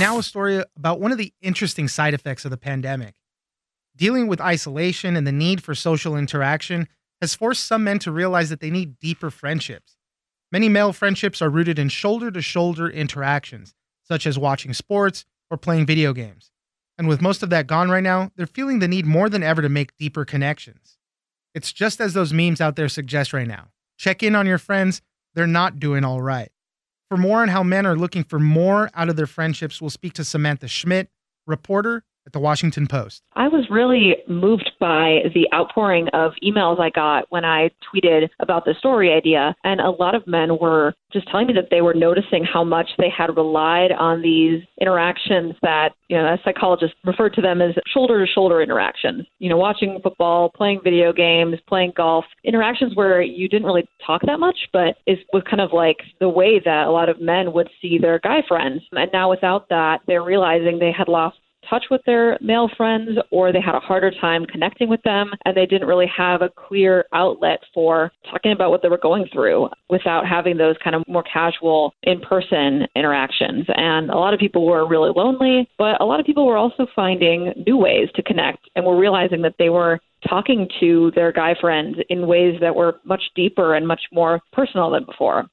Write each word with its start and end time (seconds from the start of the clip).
Now, 0.00 0.16
a 0.16 0.22
story 0.22 0.64
about 0.76 0.98
one 0.98 1.12
of 1.12 1.18
the 1.18 1.34
interesting 1.42 1.86
side 1.86 2.14
effects 2.14 2.46
of 2.46 2.50
the 2.50 2.56
pandemic. 2.56 3.16
Dealing 3.94 4.28
with 4.28 4.40
isolation 4.40 5.14
and 5.14 5.26
the 5.26 5.30
need 5.30 5.62
for 5.62 5.74
social 5.74 6.16
interaction 6.16 6.88
has 7.20 7.34
forced 7.34 7.66
some 7.66 7.84
men 7.84 7.98
to 7.98 8.10
realize 8.10 8.48
that 8.48 8.60
they 8.60 8.70
need 8.70 8.98
deeper 8.98 9.30
friendships. 9.30 9.98
Many 10.50 10.70
male 10.70 10.94
friendships 10.94 11.42
are 11.42 11.50
rooted 11.50 11.78
in 11.78 11.90
shoulder 11.90 12.30
to 12.30 12.40
shoulder 12.40 12.88
interactions, 12.88 13.74
such 14.02 14.26
as 14.26 14.38
watching 14.38 14.72
sports 14.72 15.26
or 15.50 15.58
playing 15.58 15.84
video 15.84 16.14
games. 16.14 16.50
And 16.96 17.06
with 17.06 17.20
most 17.20 17.42
of 17.42 17.50
that 17.50 17.66
gone 17.66 17.90
right 17.90 18.02
now, 18.02 18.30
they're 18.36 18.46
feeling 18.46 18.78
the 18.78 18.88
need 18.88 19.04
more 19.04 19.28
than 19.28 19.42
ever 19.42 19.60
to 19.60 19.68
make 19.68 19.98
deeper 19.98 20.24
connections. 20.24 20.96
It's 21.54 21.74
just 21.74 22.00
as 22.00 22.14
those 22.14 22.32
memes 22.32 22.62
out 22.62 22.74
there 22.74 22.88
suggest 22.88 23.34
right 23.34 23.46
now. 23.46 23.68
Check 23.98 24.22
in 24.22 24.34
on 24.34 24.46
your 24.46 24.56
friends, 24.56 25.02
they're 25.34 25.46
not 25.46 25.78
doing 25.78 26.06
all 26.06 26.22
right. 26.22 26.50
For 27.10 27.16
more 27.16 27.42
on 27.42 27.48
how 27.48 27.64
men 27.64 27.86
are 27.86 27.96
looking 27.96 28.22
for 28.22 28.38
more 28.38 28.88
out 28.94 29.08
of 29.08 29.16
their 29.16 29.26
friendships, 29.26 29.80
we'll 29.80 29.90
speak 29.90 30.12
to 30.12 30.24
Samantha 30.24 30.68
Schmidt, 30.68 31.10
reporter 31.44 32.04
at 32.30 32.32
the 32.32 32.40
Washington 32.40 32.86
Post. 32.86 33.22
I 33.34 33.48
was 33.48 33.66
really 33.70 34.16
moved 34.28 34.70
by 34.78 35.22
the 35.34 35.48
outpouring 35.52 36.06
of 36.12 36.32
emails 36.44 36.80
I 36.80 36.90
got 36.90 37.24
when 37.30 37.44
I 37.44 37.70
tweeted 37.92 38.28
about 38.38 38.64
the 38.64 38.74
story 38.78 39.12
idea. 39.12 39.56
And 39.64 39.80
a 39.80 39.90
lot 39.90 40.14
of 40.14 40.26
men 40.28 40.58
were 40.60 40.94
just 41.12 41.28
telling 41.28 41.48
me 41.48 41.54
that 41.54 41.68
they 41.70 41.80
were 41.80 41.94
noticing 41.94 42.44
how 42.44 42.62
much 42.62 42.88
they 42.98 43.10
had 43.10 43.36
relied 43.36 43.90
on 43.90 44.22
these 44.22 44.62
interactions 44.80 45.54
that, 45.62 45.90
you 46.08 46.16
know, 46.16 46.24
a 46.24 46.38
psychologist 46.44 46.94
referred 47.04 47.34
to 47.34 47.42
them 47.42 47.60
as 47.60 47.74
shoulder 47.92 48.24
to 48.24 48.32
shoulder 48.32 48.62
interactions. 48.62 49.26
You 49.40 49.50
know, 49.50 49.56
watching 49.56 49.98
football, 50.00 50.50
playing 50.54 50.82
video 50.84 51.12
games, 51.12 51.56
playing 51.68 51.94
golf, 51.96 52.24
interactions 52.44 52.94
where 52.94 53.20
you 53.20 53.48
didn't 53.48 53.66
really 53.66 53.88
talk 54.06 54.22
that 54.26 54.38
much, 54.38 54.56
but 54.72 54.98
it 55.06 55.18
was 55.32 55.42
kind 55.50 55.60
of 55.60 55.72
like 55.72 55.98
the 56.20 56.28
way 56.28 56.60
that 56.64 56.86
a 56.86 56.92
lot 56.92 57.08
of 57.08 57.20
men 57.20 57.52
would 57.52 57.68
see 57.82 57.98
their 57.98 58.20
guy 58.20 58.42
friends. 58.46 58.82
And 58.92 59.10
now 59.12 59.30
without 59.30 59.68
that, 59.70 60.02
they're 60.06 60.22
realizing 60.22 60.78
they 60.78 60.92
had 60.96 61.08
lost 61.08 61.38
touch 61.68 61.84
with 61.90 62.00
their 62.06 62.38
male 62.40 62.68
friends 62.76 63.10
or 63.30 63.52
they 63.52 63.60
had 63.60 63.74
a 63.74 63.80
harder 63.80 64.10
time 64.20 64.46
connecting 64.46 64.88
with 64.88 65.02
them 65.02 65.30
and 65.44 65.56
they 65.56 65.66
didn't 65.66 65.88
really 65.88 66.10
have 66.14 66.42
a 66.42 66.48
clear 66.48 67.04
outlet 67.12 67.60
for 67.74 68.10
talking 68.30 68.52
about 68.52 68.70
what 68.70 68.82
they 68.82 68.88
were 68.88 68.98
going 68.98 69.26
through 69.32 69.68
without 69.88 70.26
having 70.26 70.56
those 70.56 70.76
kind 70.82 70.96
of 70.96 71.02
more 71.06 71.24
casual 71.24 71.92
in-person 72.02 72.86
interactions. 72.96 73.66
And 73.68 74.10
a 74.10 74.16
lot 74.16 74.34
of 74.34 74.40
people 74.40 74.66
were 74.66 74.86
really 74.86 75.12
lonely 75.14 75.68
but 75.78 76.00
a 76.00 76.04
lot 76.04 76.20
of 76.20 76.26
people 76.26 76.46
were 76.46 76.56
also 76.56 76.86
finding 76.94 77.52
new 77.66 77.76
ways 77.76 78.08
to 78.14 78.22
connect 78.22 78.68
and 78.74 78.84
were 78.84 78.98
realizing 78.98 79.42
that 79.42 79.54
they 79.58 79.68
were 79.68 80.00
talking 80.28 80.68
to 80.80 81.10
their 81.14 81.32
guy 81.32 81.54
friends 81.60 81.96
in 82.08 82.26
ways 82.26 82.54
that 82.60 82.74
were 82.74 83.00
much 83.04 83.22
deeper 83.34 83.74
and 83.74 83.86
much 83.86 84.02
more 84.12 84.40
personal 84.52 84.90
than 84.90 85.04
before 85.04 85.46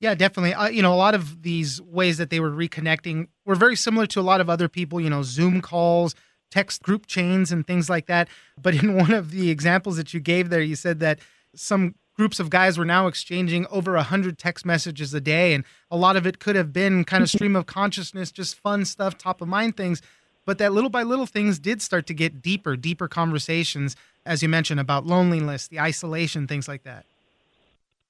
yeah, 0.00 0.14
definitely. 0.14 0.54
Uh, 0.54 0.68
you 0.68 0.82
know, 0.82 0.92
a 0.92 0.96
lot 0.96 1.14
of 1.14 1.42
these 1.42 1.80
ways 1.82 2.18
that 2.18 2.30
they 2.30 2.40
were 2.40 2.50
reconnecting 2.50 3.28
were 3.44 3.56
very 3.56 3.76
similar 3.76 4.06
to 4.06 4.20
a 4.20 4.22
lot 4.22 4.40
of 4.40 4.48
other 4.48 4.68
people, 4.68 5.00
you 5.00 5.10
know, 5.10 5.22
Zoom 5.22 5.60
calls, 5.60 6.14
text 6.50 6.82
group 6.82 7.06
chains, 7.06 7.50
and 7.50 7.66
things 7.66 7.90
like 7.90 8.06
that. 8.06 8.28
But 8.60 8.74
in 8.74 8.96
one 8.96 9.12
of 9.12 9.32
the 9.32 9.50
examples 9.50 9.96
that 9.96 10.14
you 10.14 10.20
gave 10.20 10.50
there, 10.50 10.62
you 10.62 10.76
said 10.76 11.00
that 11.00 11.18
some 11.54 11.96
groups 12.14 12.40
of 12.40 12.50
guys 12.50 12.78
were 12.78 12.84
now 12.84 13.06
exchanging 13.06 13.66
over 13.70 13.94
100 13.94 14.38
text 14.38 14.64
messages 14.64 15.14
a 15.14 15.20
day. 15.20 15.54
And 15.54 15.64
a 15.90 15.96
lot 15.96 16.16
of 16.16 16.26
it 16.26 16.38
could 16.38 16.56
have 16.56 16.72
been 16.72 17.04
kind 17.04 17.22
of 17.22 17.30
stream 17.34 17.56
of 17.56 17.66
consciousness, 17.66 18.30
just 18.30 18.56
fun 18.56 18.84
stuff, 18.84 19.18
top 19.18 19.40
of 19.40 19.48
mind 19.48 19.76
things. 19.76 20.00
But 20.44 20.58
that 20.58 20.72
little 20.72 20.90
by 20.90 21.02
little 21.02 21.26
things 21.26 21.58
did 21.58 21.82
start 21.82 22.06
to 22.06 22.14
get 22.14 22.40
deeper, 22.40 22.76
deeper 22.76 23.06
conversations, 23.06 23.96
as 24.24 24.42
you 24.42 24.48
mentioned, 24.48 24.80
about 24.80 25.06
loneliness, 25.06 25.68
the 25.68 25.80
isolation, 25.80 26.46
things 26.46 26.68
like 26.68 26.84
that. 26.84 27.04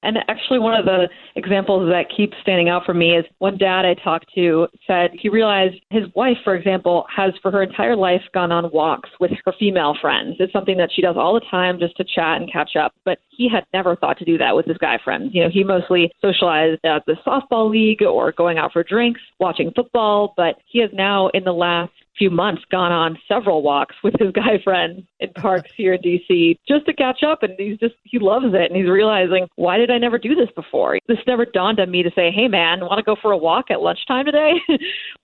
And 0.03 0.19
actually, 0.29 0.61
one 0.61 0.79
of 0.79 0.85
the 0.85 1.09
examples 1.35 1.89
that 1.91 2.07
keeps 2.15 2.37
standing 2.41 2.69
out 2.69 2.85
for 2.85 2.95
me 2.95 3.17
is 3.17 3.25
one 3.39 3.59
dad 3.59 3.85
I 3.85 3.95
talked 3.95 4.27
to 4.37 4.69
said 4.87 5.11
he 5.13 5.29
realized 5.29 5.75
his 5.91 6.05
wife, 6.15 6.37
for 6.45 6.55
example, 6.55 7.05
has 7.15 7.33
for 7.43 7.51
her 7.51 7.63
entire 7.63 7.97
life 7.97 8.23
gone 8.33 8.53
on 8.53 8.71
walks 8.73 9.11
with 9.19 9.33
her 9.45 9.53
female 9.59 9.97
friends. 10.01 10.37
It's 10.39 10.53
something 10.53 10.77
that 10.77 10.91
she 10.95 11.03
does 11.03 11.17
all 11.17 11.35
the 11.35 11.45
time 11.51 11.81
just 11.81 11.97
to 11.97 12.05
chat 12.05 12.41
and 12.41 12.53
catch 12.53 12.77
up. 12.77 12.93
But 13.05 13.19
he 13.29 13.49
had 13.49 13.65
never 13.73 13.97
thought 13.97 14.19
to 14.19 14.25
do 14.25 14.39
that 14.39 14.55
with 14.55 14.67
his 14.67 14.79
guy 14.79 14.99
friends. 15.03 15.31
You 15.35 15.45
know, 15.45 15.51
he 15.51 15.65
mostly 15.65 16.13
socialized 16.21 16.81
at 16.85 17.05
the 17.07 17.17
softball 17.27 17.71
league 17.71 18.03
or 18.03 18.31
going 18.33 18.59
out 18.59 18.73
for 18.73 18.85
drinks, 18.85 19.21
watching 19.41 19.73
football. 19.75 20.35
But 20.37 20.57
he 20.67 20.81
has 20.81 20.91
now, 20.93 21.29
in 21.29 21.43
the 21.43 21.53
last 21.53 21.93
few 22.19 22.31
months 22.31 22.63
gone 22.71 22.93
on 22.93 23.19
several 23.29 23.63
walks 23.63 23.97
with 24.03 24.15
his 24.19 24.33
guy 24.33 24.59
friend 24.63 25.07
in 25.21 25.31
parks 25.35 25.71
here 25.77 25.95
in 25.95 26.03
DC 26.03 26.59
just 26.67 26.87
to 26.87 26.93
catch 26.93 27.23
up 27.23 27.43
and 27.43 27.55
he's 27.59 27.79
just 27.79 27.95
he 28.05 28.19
loves 28.19 28.47
it 28.49 28.71
and 28.71 28.77
he's 28.77 28.89
realizing 28.89 29.47
why 29.57 29.79
did 29.79 29.91
I 29.91 29.99
never 29.99 30.19
do 30.19 30.35
this 30.35 30.51
before? 30.55 30.99
This 31.09 31.19
never 31.27 31.45
dawned 31.45 31.81
on 31.81 31.91
me 31.91 32.03
to 32.03 32.11
say, 32.15 32.31
"Hey 32.31 32.49
man, 32.49 32.81
want 32.81 32.99
to 32.99 33.03
go 33.03 33.17
for 33.21 33.33
a 33.33 33.39
walk 33.39 33.71
at 33.71 33.81
lunchtime 33.81 34.27
today?" 34.27 34.55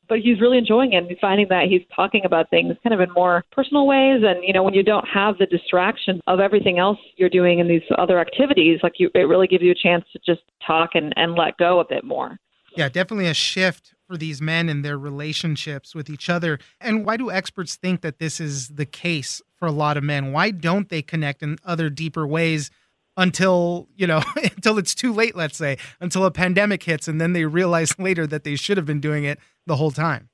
but 0.08 0.18
he's 0.18 0.40
really 0.40 0.58
enjoying 0.58 0.92
it 0.92 0.96
and 0.96 1.08
he's 1.08 1.18
finding 1.20 1.46
that 1.48 1.66
he's 1.68 1.82
talking 1.94 2.22
about 2.24 2.50
things 2.50 2.76
kind 2.82 2.94
of 2.94 3.00
in 3.00 3.12
more 3.12 3.44
personal 3.52 3.86
ways 3.86 4.22
and 4.24 4.42
you 4.44 4.52
know 4.52 4.62
when 4.62 4.74
you 4.74 4.82
don't 4.82 5.06
have 5.08 5.38
the 5.38 5.46
distraction 5.46 6.20
of 6.26 6.40
everything 6.40 6.78
else 6.78 6.98
you're 7.16 7.30
doing 7.30 7.58
in 7.58 7.68
these 7.68 7.82
other 7.98 8.18
activities 8.20 8.80
like 8.82 8.94
you 8.98 9.10
it 9.14 9.28
really 9.28 9.46
gives 9.46 9.62
you 9.62 9.70
a 9.70 9.74
chance 9.74 10.04
to 10.12 10.18
just 10.24 10.42
talk 10.66 10.90
and 10.94 11.12
and 11.16 11.34
let 11.34 11.56
go 11.56 11.80
a 11.80 11.84
bit 11.84 12.04
more 12.04 12.38
yeah 12.76 12.88
definitely 12.88 13.26
a 13.26 13.34
shift 13.34 13.93
for 14.06 14.16
these 14.16 14.40
men 14.40 14.68
and 14.68 14.84
their 14.84 14.98
relationships 14.98 15.94
with 15.94 16.10
each 16.10 16.28
other. 16.28 16.58
And 16.80 17.04
why 17.04 17.16
do 17.16 17.30
experts 17.30 17.76
think 17.76 18.00
that 18.02 18.18
this 18.18 18.40
is 18.40 18.68
the 18.68 18.86
case 18.86 19.40
for 19.56 19.66
a 19.66 19.72
lot 19.72 19.96
of 19.96 20.04
men? 20.04 20.32
Why 20.32 20.50
don't 20.50 20.88
they 20.88 21.02
connect 21.02 21.42
in 21.42 21.58
other 21.64 21.90
deeper 21.90 22.26
ways 22.26 22.70
until, 23.16 23.88
you 23.96 24.06
know, 24.06 24.22
until 24.36 24.78
it's 24.78 24.94
too 24.94 25.12
late, 25.12 25.36
let's 25.36 25.56
say, 25.56 25.78
until 26.00 26.24
a 26.24 26.30
pandemic 26.30 26.82
hits 26.82 27.08
and 27.08 27.20
then 27.20 27.32
they 27.32 27.44
realize 27.44 27.94
later 27.98 28.26
that 28.26 28.44
they 28.44 28.56
should 28.56 28.76
have 28.76 28.86
been 28.86 29.00
doing 29.00 29.24
it 29.24 29.38
the 29.66 29.76
whole 29.76 29.90
time? 29.90 30.28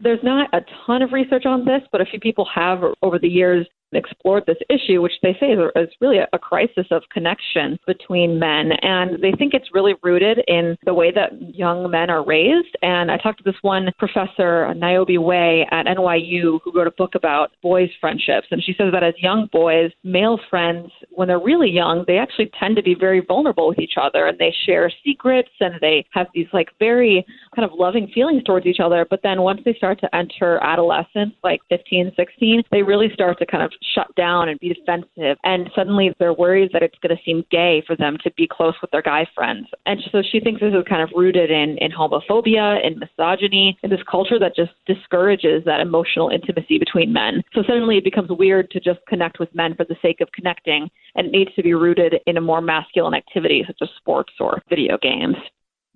There's 0.00 0.22
not 0.24 0.52
a 0.52 0.60
ton 0.86 1.02
of 1.02 1.12
research 1.12 1.46
on 1.46 1.64
this, 1.64 1.82
but 1.92 2.00
a 2.00 2.04
few 2.04 2.18
people 2.18 2.46
have 2.52 2.82
over 3.00 3.18
the 3.18 3.28
years 3.28 3.66
explored 3.96 4.44
this 4.46 4.58
issue, 4.70 5.02
which 5.02 5.12
they 5.22 5.36
say 5.40 5.52
is, 5.52 5.88
really 6.00 6.18
a, 6.18 6.38
crisis 6.44 6.86
of 6.90 7.02
connection 7.10 7.78
between 7.86 8.38
men. 8.38 8.72
And 8.82 9.22
they 9.22 9.32
think 9.32 9.54
it's 9.54 9.72
really 9.72 9.94
rooted 10.02 10.40
in 10.46 10.76
the 10.84 10.92
way 10.92 11.10
that 11.12 11.32
young 11.54 11.90
men 11.90 12.10
are 12.10 12.24
raised. 12.24 12.76
And 12.82 13.10
I 13.10 13.16
talked 13.16 13.38
to 13.38 13.44
this 13.44 13.58
one 13.62 13.90
professor, 13.98 14.72
Niobe 14.74 15.18
Way 15.18 15.66
at 15.70 15.86
NYU, 15.86 16.60
who 16.62 16.72
wrote 16.74 16.86
a 16.86 16.92
book 16.92 17.14
about 17.14 17.52
boys' 17.62 17.88
friendships. 18.00 18.46
And 18.50 18.62
she 18.62 18.74
says 18.76 18.92
that 18.92 19.02
as 19.02 19.14
young 19.18 19.48
boys, 19.52 19.90
male 20.02 20.38
friends, 20.50 20.90
when 21.10 21.28
they're 21.28 21.38
really 21.38 21.70
young, 21.70 22.04
they 22.06 22.18
actually 22.18 22.50
tend 22.60 22.76
to 22.76 22.82
be 22.82 22.94
very 22.94 23.20
vulnerable 23.20 23.68
with 23.68 23.78
each 23.78 23.94
other 24.00 24.26
and 24.26 24.38
they 24.38 24.54
share 24.66 24.90
secrets 25.04 25.50
and 25.60 25.74
they 25.80 26.04
have 26.12 26.26
these 26.34 26.46
like 26.52 26.68
very 26.78 27.24
kind 27.54 27.68
of 27.68 27.76
loving 27.78 28.08
feelings 28.14 28.42
towards 28.44 28.66
each 28.66 28.80
other. 28.80 29.06
But 29.08 29.20
then 29.22 29.42
once 29.42 29.60
they 29.64 29.74
start 29.74 30.00
to 30.00 30.14
enter 30.14 30.58
adolescence, 30.62 31.34
like 31.42 31.60
15, 31.68 32.12
16, 32.16 32.62
they 32.70 32.82
really 32.82 33.08
start 33.12 33.38
to 33.38 33.46
kind 33.46 33.62
of 33.62 33.72
shut 33.94 34.14
down 34.16 34.48
and 34.48 34.58
be 34.60 34.72
defensive. 34.72 35.36
And 35.44 35.70
suddenly 35.74 36.14
they're 36.18 36.32
worried 36.32 36.70
that 36.72 36.82
it's 36.82 36.98
going 37.02 37.16
to 37.16 37.22
seem 37.24 37.44
gay 37.50 37.82
for 37.86 37.96
them 37.96 38.16
to 38.24 38.30
be 38.36 38.48
close 38.50 38.74
with 38.80 38.90
their 38.90 39.02
guy 39.02 39.26
friends. 39.34 39.66
And 39.86 40.00
so 40.10 40.22
she 40.22 40.40
thinks 40.40 40.60
this 40.60 40.74
is 40.74 40.84
kind 40.88 41.02
of 41.02 41.10
rooted 41.14 41.50
in, 41.50 41.76
in 41.78 41.90
homophobia 41.90 42.84
and 42.84 42.98
misogyny 42.98 43.78
and 43.82 43.90
this 43.90 44.00
culture 44.10 44.38
that 44.38 44.56
just 44.56 44.72
discourages 44.86 45.62
that 45.64 45.80
emotional 45.80 46.28
intimacy 46.28 46.78
between 46.78 47.12
men. 47.12 47.42
So 47.54 47.62
suddenly 47.66 47.98
it 47.98 48.04
becomes 48.04 48.30
weird 48.30 48.70
to 48.70 48.80
just 48.80 49.00
connect 49.08 49.38
with 49.38 49.54
men 49.54 49.74
for 49.74 49.84
the 49.84 49.96
sake 50.02 50.20
of 50.20 50.28
connecting. 50.32 50.90
And 51.14 51.26
it 51.26 51.32
needs 51.32 51.54
to 51.54 51.62
be 51.62 51.74
rooted 51.74 52.16
in 52.26 52.36
a 52.36 52.40
more 52.40 52.60
masculine 52.60 53.14
activity 53.14 53.64
such 53.66 53.78
as 53.82 53.88
sports 53.98 54.32
or 54.40 54.62
video 54.68 54.98
games 55.00 55.36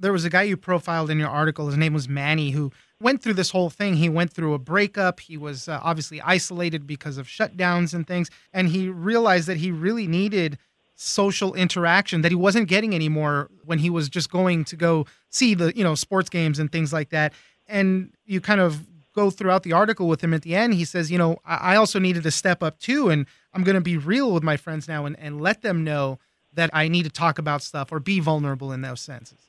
there 0.01 0.13
was 0.13 0.25
a 0.25 0.31
guy 0.31 0.43
you 0.43 0.57
profiled 0.57 1.11
in 1.11 1.19
your 1.19 1.29
article. 1.29 1.67
His 1.67 1.77
name 1.77 1.93
was 1.93 2.09
Manny, 2.09 2.53
who 2.53 2.71
went 3.01 3.23
through 3.23 3.35
this 3.35 3.51
whole 3.51 3.71
thing. 3.71 3.95
He 3.95 4.09
went 4.09 4.33
through 4.33 4.55
a 4.55 4.59
breakup. 4.59 5.21
He 5.21 5.37
was 5.37 5.69
uh, 5.69 5.81
obviously 5.83 6.21
isolated 6.21 6.87
because 6.87 7.19
of 7.19 7.27
shutdowns 7.27 7.95
and 7.95 8.07
things. 8.07 8.31
And 8.53 8.69
he 8.69 8.89
realized 8.89 9.47
that 9.49 9.59
he 9.59 9.71
really 9.71 10.07
needed 10.07 10.59
social 11.01 11.55
interaction 11.55 12.23
that 12.23 12.33
he 12.33 12.37
wasn't 12.37 12.69
getting 12.69 12.93
anymore 12.93 13.49
when 13.65 13.79
he 13.79 13.89
was 13.89 14.09
just 14.09 14.31
going 14.31 14.65
to 14.65 14.75
go 14.75 15.07
see 15.31 15.55
the, 15.55 15.73
you 15.77 15.85
know, 15.85 15.95
sports 15.95 16.29
games 16.29 16.59
and 16.59 16.73
things 16.73 16.93
like 16.93 17.11
that. 17.11 17.33
And 17.69 18.13
you 18.27 18.41
kind 18.41 18.61
of 18.61 18.85
go 19.15 19.31
throughout 19.31 19.63
the 19.63 19.73
article 19.73 20.09
with 20.09 20.23
him 20.23 20.35
at 20.35 20.43
the 20.43 20.57
end. 20.57 20.75
He 20.75 20.85
says, 20.85 21.11
you 21.11 21.17
know, 21.17 21.39
I 21.45 21.77
also 21.77 22.01
needed 22.01 22.25
to 22.25 22.33
step 22.33 22.65
up 22.65 22.81
too. 22.81 23.11
And 23.11 23.27
I'm 23.55 23.63
going 23.63 23.77
to 23.77 23.81
be 23.81 23.97
real 23.97 24.33
with 24.33 24.43
my 24.43 24.57
friends 24.57 24.89
now 24.89 25.07
and, 25.07 25.17
and 25.21 25.41
let 25.41 25.63
them 25.63 25.85
know 25.85 26.19
that 26.55 26.71
I 26.73 26.89
need 26.89 27.05
to 27.05 27.11
talk 27.11 27.39
about 27.39 27.63
stuff 27.63 27.93
or 27.93 28.01
be 28.01 28.19
vulnerable 28.19 28.73
in 28.73 28.83
those 28.83 29.01
senses. 29.01 29.48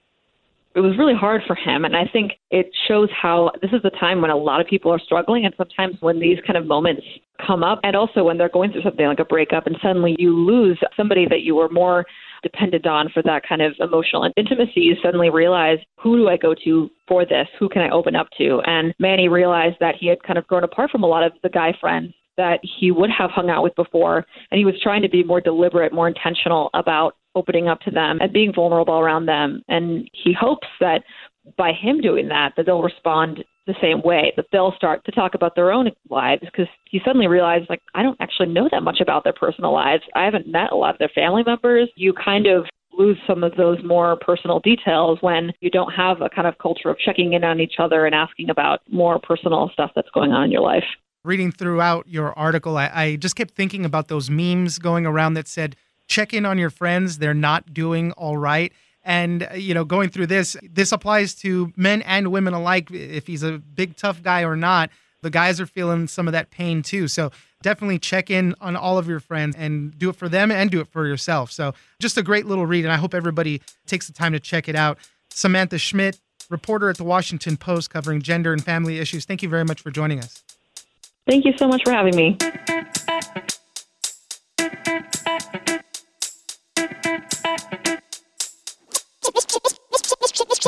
It 0.75 0.81
was 0.81 0.97
really 0.97 1.15
hard 1.15 1.41
for 1.47 1.55
him. 1.55 1.83
And 1.83 1.95
I 1.95 2.05
think 2.11 2.33
it 2.51 2.67
shows 2.87 3.09
how 3.19 3.51
this 3.61 3.71
is 3.71 3.81
a 3.83 3.89
time 3.99 4.21
when 4.21 4.29
a 4.29 4.37
lot 4.37 4.61
of 4.61 4.67
people 4.67 4.91
are 4.91 4.99
struggling. 4.99 5.45
And 5.45 5.53
sometimes 5.57 5.95
when 5.99 6.19
these 6.19 6.37
kind 6.45 6.57
of 6.57 6.67
moments 6.67 7.01
come 7.45 7.63
up, 7.63 7.79
and 7.83 7.95
also 7.95 8.23
when 8.23 8.37
they're 8.37 8.49
going 8.49 8.71
through 8.71 8.83
something 8.83 9.05
like 9.05 9.19
a 9.19 9.25
breakup 9.25 9.65
and 9.65 9.75
suddenly 9.81 10.15
you 10.19 10.35
lose 10.35 10.77
somebody 10.95 11.25
that 11.27 11.41
you 11.41 11.55
were 11.55 11.69
more 11.69 12.05
dependent 12.43 12.85
on 12.85 13.09
for 13.09 13.21
that 13.23 13.41
kind 13.47 13.61
of 13.61 13.73
emotional 13.79 14.31
intimacy, 14.37 14.81
you 14.81 14.95
suddenly 15.03 15.29
realize 15.29 15.79
who 15.99 16.17
do 16.17 16.29
I 16.29 16.37
go 16.37 16.53
to 16.63 16.89
for 17.07 17.25
this? 17.25 17.47
Who 17.59 17.67
can 17.67 17.81
I 17.81 17.89
open 17.89 18.15
up 18.15 18.27
to? 18.37 18.61
And 18.65 18.93
Manny 18.99 19.27
realized 19.27 19.77
that 19.79 19.95
he 19.99 20.07
had 20.07 20.21
kind 20.23 20.37
of 20.37 20.47
grown 20.47 20.63
apart 20.63 20.91
from 20.91 21.03
a 21.03 21.07
lot 21.07 21.23
of 21.23 21.33
the 21.43 21.49
guy 21.49 21.73
friends 21.81 22.13
that 22.37 22.59
he 22.79 22.89
would 22.89 23.09
have 23.09 23.31
hung 23.31 23.49
out 23.49 23.63
with 23.63 23.75
before. 23.75 24.25
And 24.49 24.57
he 24.57 24.63
was 24.63 24.75
trying 24.81 25.01
to 25.01 25.09
be 25.09 25.23
more 25.23 25.41
deliberate, 25.41 25.91
more 25.91 26.07
intentional 26.07 26.69
about 26.73 27.15
opening 27.35 27.67
up 27.67 27.81
to 27.81 27.91
them 27.91 28.19
and 28.21 28.33
being 28.33 28.53
vulnerable 28.53 28.99
around 28.99 29.25
them. 29.25 29.61
And 29.67 30.09
he 30.13 30.33
hopes 30.33 30.67
that 30.79 31.03
by 31.57 31.71
him 31.71 32.01
doing 32.01 32.27
that, 32.29 32.53
that 32.57 32.65
they'll 32.65 32.81
respond 32.81 33.43
the 33.67 33.75
same 33.81 34.01
way, 34.01 34.33
that 34.35 34.47
they'll 34.51 34.73
start 34.75 35.05
to 35.05 35.11
talk 35.11 35.35
about 35.35 35.55
their 35.55 35.71
own 35.71 35.91
lives 36.09 36.41
because 36.43 36.67
he 36.85 36.99
suddenly 37.05 37.27
realized, 37.27 37.69
like, 37.69 37.81
I 37.93 38.01
don't 38.01 38.19
actually 38.19 38.49
know 38.49 38.67
that 38.71 38.81
much 38.81 38.99
about 38.99 39.23
their 39.23 39.33
personal 39.33 39.73
lives. 39.73 40.03
I 40.15 40.25
haven't 40.25 40.47
met 40.47 40.71
a 40.71 40.75
lot 40.75 40.95
of 40.95 40.99
their 40.99 41.11
family 41.13 41.43
members. 41.45 41.89
You 41.95 42.13
kind 42.13 42.47
of 42.47 42.65
lose 42.97 43.17
some 43.27 43.43
of 43.43 43.55
those 43.55 43.77
more 43.83 44.17
personal 44.17 44.59
details 44.59 45.19
when 45.21 45.53
you 45.61 45.69
don't 45.69 45.91
have 45.91 46.21
a 46.21 46.29
kind 46.29 46.47
of 46.47 46.57
culture 46.57 46.89
of 46.89 46.97
checking 46.97 47.33
in 47.33 47.43
on 47.43 47.59
each 47.59 47.75
other 47.79 48.05
and 48.05 48.15
asking 48.15 48.49
about 48.49 48.79
more 48.89 49.19
personal 49.19 49.69
stuff 49.71 49.91
that's 49.95 50.09
going 50.13 50.31
on 50.31 50.45
in 50.45 50.51
your 50.51 50.61
life 50.61 50.83
reading 51.23 51.51
throughout 51.51 52.07
your 52.07 52.37
article, 52.37 52.77
I, 52.77 52.89
I, 52.93 53.15
just 53.17 53.35
kept 53.35 53.53
thinking 53.53 53.85
about 53.85 54.07
those 54.07 54.29
memes 54.29 54.79
going 54.79 55.05
around 55.05 55.33
that 55.33 55.47
said, 55.47 55.75
check 56.09 56.33
in 56.33 56.45
on 56.45 56.57
your 56.57 56.69
friends. 56.69 57.19
They're 57.19 57.33
not 57.33 57.73
doing 57.73 58.11
all 58.13 58.35
right. 58.35 58.73
And, 59.03 59.47
uh, 59.49 59.55
you 59.55 59.73
know, 59.73 59.85
going 59.85 60.09
through 60.09 60.27
this, 60.27 60.57
this 60.61 60.91
applies 60.91 61.33
to 61.35 61.71
men 61.77 62.01
and 62.01 62.31
women 62.31 62.53
alike. 62.53 62.91
If 62.91 63.27
he's 63.27 63.43
a 63.43 63.53
big, 63.57 63.95
tough 63.95 64.21
guy 64.21 64.43
or 64.43 64.57
not, 64.57 64.89
the 65.21 65.29
guys 65.29 65.61
are 65.61 65.65
feeling 65.65 66.07
some 66.07 66.27
of 66.27 66.33
that 66.33 66.51
pain 66.51 66.81
too. 66.81 67.07
So 67.07 67.31
definitely 67.61 67.99
check 67.99 68.29
in 68.29 68.55
on 68.59 68.75
all 68.75 68.97
of 68.97 69.07
your 69.07 69.19
friends 69.19 69.55
and 69.55 69.97
do 69.97 70.09
it 70.09 70.15
for 70.15 70.29
them 70.29 70.51
and 70.51 70.69
do 70.69 70.81
it 70.81 70.87
for 70.87 71.07
yourself. 71.07 71.51
So 71.51 71.73
just 71.99 72.17
a 72.17 72.23
great 72.23 72.45
little 72.45 72.65
read. 72.65 72.85
And 72.85 72.91
I 72.91 72.97
hope 72.97 73.13
everybody 73.13 73.61
takes 73.85 74.07
the 74.07 74.13
time 74.13 74.33
to 74.33 74.39
check 74.39 74.67
it 74.67 74.75
out. 74.75 74.97
Samantha 75.29 75.77
Schmidt, 75.77 76.19
reporter 76.49 76.89
at 76.89 76.97
the 76.97 77.03
Washington 77.03 77.57
Post 77.57 77.89
covering 77.89 78.21
gender 78.21 78.53
and 78.53 78.63
family 78.63 78.99
issues. 78.99 79.25
Thank 79.25 79.43
you 79.43 79.49
very 79.49 79.65
much 79.65 79.81
for 79.81 79.91
joining 79.91 80.19
us. 80.19 80.43
Thank 81.27 81.45
you 81.45 81.53
so 81.57 81.67
much 81.67 81.81
for 81.83 81.91
having 81.91 82.15
me. 82.15 82.37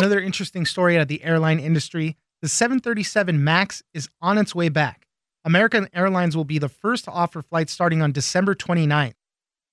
Another 0.01 0.19
interesting 0.19 0.65
story 0.65 0.95
out 0.95 1.03
of 1.03 1.09
the 1.09 1.24
airline 1.24 1.59
industry 1.59 2.18
the 2.42 2.48
737 2.48 3.44
MAX 3.44 3.83
is 3.94 4.09
on 4.19 4.39
its 4.39 4.56
way 4.56 4.68
back. 4.68 5.06
American 5.45 5.88
Airlines 5.94 6.36
will 6.36 6.44
be 6.44 6.57
the 6.57 6.69
first 6.69 7.06
to 7.06 7.12
offer 7.12 7.44
flights 7.44 7.71
starting 7.71 8.01
on 8.01 8.12
December 8.12 8.56
29th. 8.56 9.13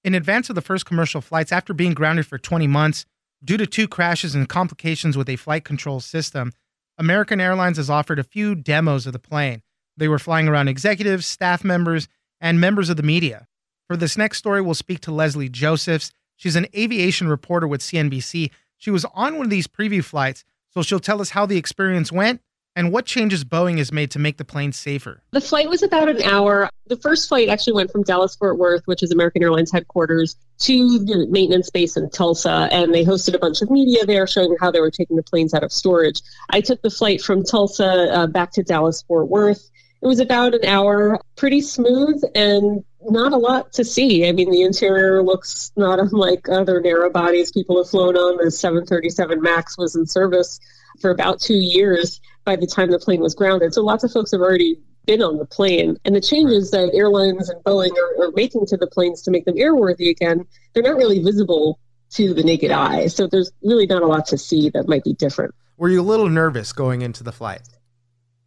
In 0.05 0.15
advance 0.15 0.51
of 0.51 0.55
the 0.55 0.61
first 0.61 0.85
commercial 0.85 1.23
flights 1.23 1.51
after 1.51 1.73
being 1.73 1.95
grounded 1.95 2.27
for 2.27 2.37
20 2.37 2.67
months 2.67 3.07
due 3.43 3.57
to 3.57 3.67
two 3.67 3.89
crashes 3.89 4.35
and 4.35 4.51
complications 4.51 5.17
with 5.17 5.31
a 5.31 5.37
flight 5.37 5.65
control 5.65 5.99
system, 5.99 6.53
American 6.99 7.41
Airlines 7.41 7.79
has 7.79 7.89
offered 7.89 8.19
a 8.19 8.23
few 8.23 8.55
demos 8.55 9.07
of 9.07 9.15
the 9.15 9.19
plane. 9.19 9.63
They 9.97 10.09
were 10.09 10.19
flying 10.19 10.47
around 10.47 10.69
executives, 10.69 11.25
staff 11.25 11.65
members, 11.65 12.07
and 12.39 12.61
members 12.61 12.91
of 12.91 12.99
the 12.99 13.03
media. 13.03 13.47
For 13.87 13.97
this 13.97 14.19
next 14.19 14.37
story, 14.37 14.61
we'll 14.61 14.75
speak 14.75 15.01
to 15.01 15.11
Leslie 15.11 15.49
Josephs. 15.49 16.13
She's 16.37 16.55
an 16.55 16.67
aviation 16.77 17.29
reporter 17.29 17.67
with 17.67 17.81
CNBC. 17.81 18.51
She 18.79 18.91
was 18.91 19.05
on 19.13 19.37
one 19.37 19.47
of 19.47 19.51
these 19.51 19.67
preview 19.67 20.03
flights, 20.03 20.45
so 20.71 20.83
she'll 20.83 21.01
tell 21.01 21.21
us 21.21 21.31
how 21.31 21.45
the 21.45 21.59
experience 21.59 22.11
went 22.11 22.41
and 22.77 22.93
what 22.93 23.07
changes 23.07 23.45
Boeing 23.45 23.79
has 23.79 23.91
made 23.91 24.09
to 24.13 24.21
make 24.21 24.37
the 24.37 24.45
plane 24.45 24.71
safer. 24.71 25.21
The 25.33 25.41
flight 25.41 25.69
was 25.69 25.83
about 25.83 26.09
an 26.09 26.23
hour. 26.23 26.71
The 26.87 26.97
first 26.97 27.29
flight 27.29 27.49
actually 27.49 27.73
went 27.73 27.91
from 27.91 28.05
Dallas 28.05 28.37
Fort 28.37 28.57
Worth, 28.57 28.87
which 28.87 29.03
is 29.03 29.11
American 29.11 29.43
Airlines 29.43 29.73
headquarters, 29.73 30.37
to 30.61 30.99
the 31.01 31.27
maintenance 31.29 31.71
base 31.71 31.97
in 31.97 32.09
Tulsa, 32.11 32.69
and 32.71 32.95
they 32.95 33.05
hosted 33.05 33.35
a 33.35 33.39
bunch 33.39 33.63
of 33.63 33.71
media 33.71 34.07
there 34.07 34.29
showing 34.29 34.57
how 34.61 34.71
they 34.71 34.81
were 34.81 34.93
taking 34.93 35.17
the 35.17 35.25
planes 35.25 35.55
out 35.55 35.65
of 35.65 35.73
storage. 35.73 36.23
I 36.51 36.61
took 36.61 36.81
the 36.83 36.91
flight 36.91 37.21
from 37.21 37.43
Tulsa 37.43 38.13
uh, 38.13 38.27
back 38.29 38.53
to 38.53 38.63
Dallas 38.63 39.03
Fort 39.03 39.29
Worth. 39.29 39.69
It 40.01 40.07
was 40.07 40.21
about 40.21 40.55
an 40.55 40.65
hour, 40.65 41.21
pretty 41.37 41.61
smooth 41.61 42.23
and 42.35 42.85
not 43.03 43.33
a 43.33 43.37
lot 43.37 43.73
to 43.75 43.85
see. 43.85 44.29
I 44.29 44.33
mean, 44.33 44.51
the 44.51 44.63
interior 44.63 45.23
looks 45.23 45.73
not 45.77 45.99
unlike 45.99 46.49
other 46.49 46.81
narrow 46.81 47.11
bodies 47.11 47.53
people 47.53 47.79
have 47.79 47.91
flown 47.91 48.17
on. 48.17 48.43
The 48.43 48.51
737 48.51 49.41
MAX 49.41 49.77
was 49.77 49.97
in 49.97 50.07
service 50.07 50.61
for 51.01 51.11
about 51.11 51.41
two 51.41 51.59
years 51.59 52.21
by 52.45 52.57
the 52.57 52.67
time 52.67 52.91
the 52.91 52.99
plane 52.99 53.21
was 53.21 53.35
grounded. 53.35 53.75
So 53.75 53.83
lots 53.83 54.05
of 54.05 54.13
folks 54.13 54.31
have 54.33 54.41
already 54.41 54.81
been 55.07 55.23
on 55.23 55.39
the 55.39 55.47
plane. 55.47 55.97
And 56.05 56.15
the 56.15 56.21
changes 56.21 56.71
that 56.71 56.91
airlines 56.95 57.49
and 57.49 57.63
Boeing 57.65 57.97
are, 57.97 58.25
are 58.25 58.31
making 58.33 58.67
to 58.67 58.77
the 58.77 58.87
planes 58.87 59.23
to 59.23 59.31
make 59.31 59.45
them 59.45 59.57
airworthy 59.57 60.11
again, 60.11 60.45
they're 60.73 60.83
not 60.83 60.97
really 60.97 61.23
visible 61.23 61.79
to 62.11 62.35
the 62.35 62.43
naked 62.43 62.71
eye. 62.71 63.07
So 63.07 63.27
there's 63.27 63.51
really 63.63 63.87
not 63.87 64.03
a 64.03 64.07
lot 64.07 64.27
to 64.27 64.39
see 64.39 64.71
that 64.71 64.89
might 64.89 65.05
be 65.05 65.15
different. 65.15 65.55
Were 65.77 65.89
you 65.89 66.01
a 66.01 66.03
little 66.03 66.29
nervous 66.29 66.73
going 66.73 67.03
into 67.03 67.23
the 67.23 67.33
flight? 67.33 67.63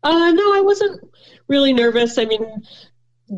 Uh, 0.03 0.31
no, 0.31 0.55
I 0.55 0.61
wasn't 0.61 1.01
really 1.47 1.73
nervous. 1.73 2.17
I 2.17 2.25
mean, 2.25 2.45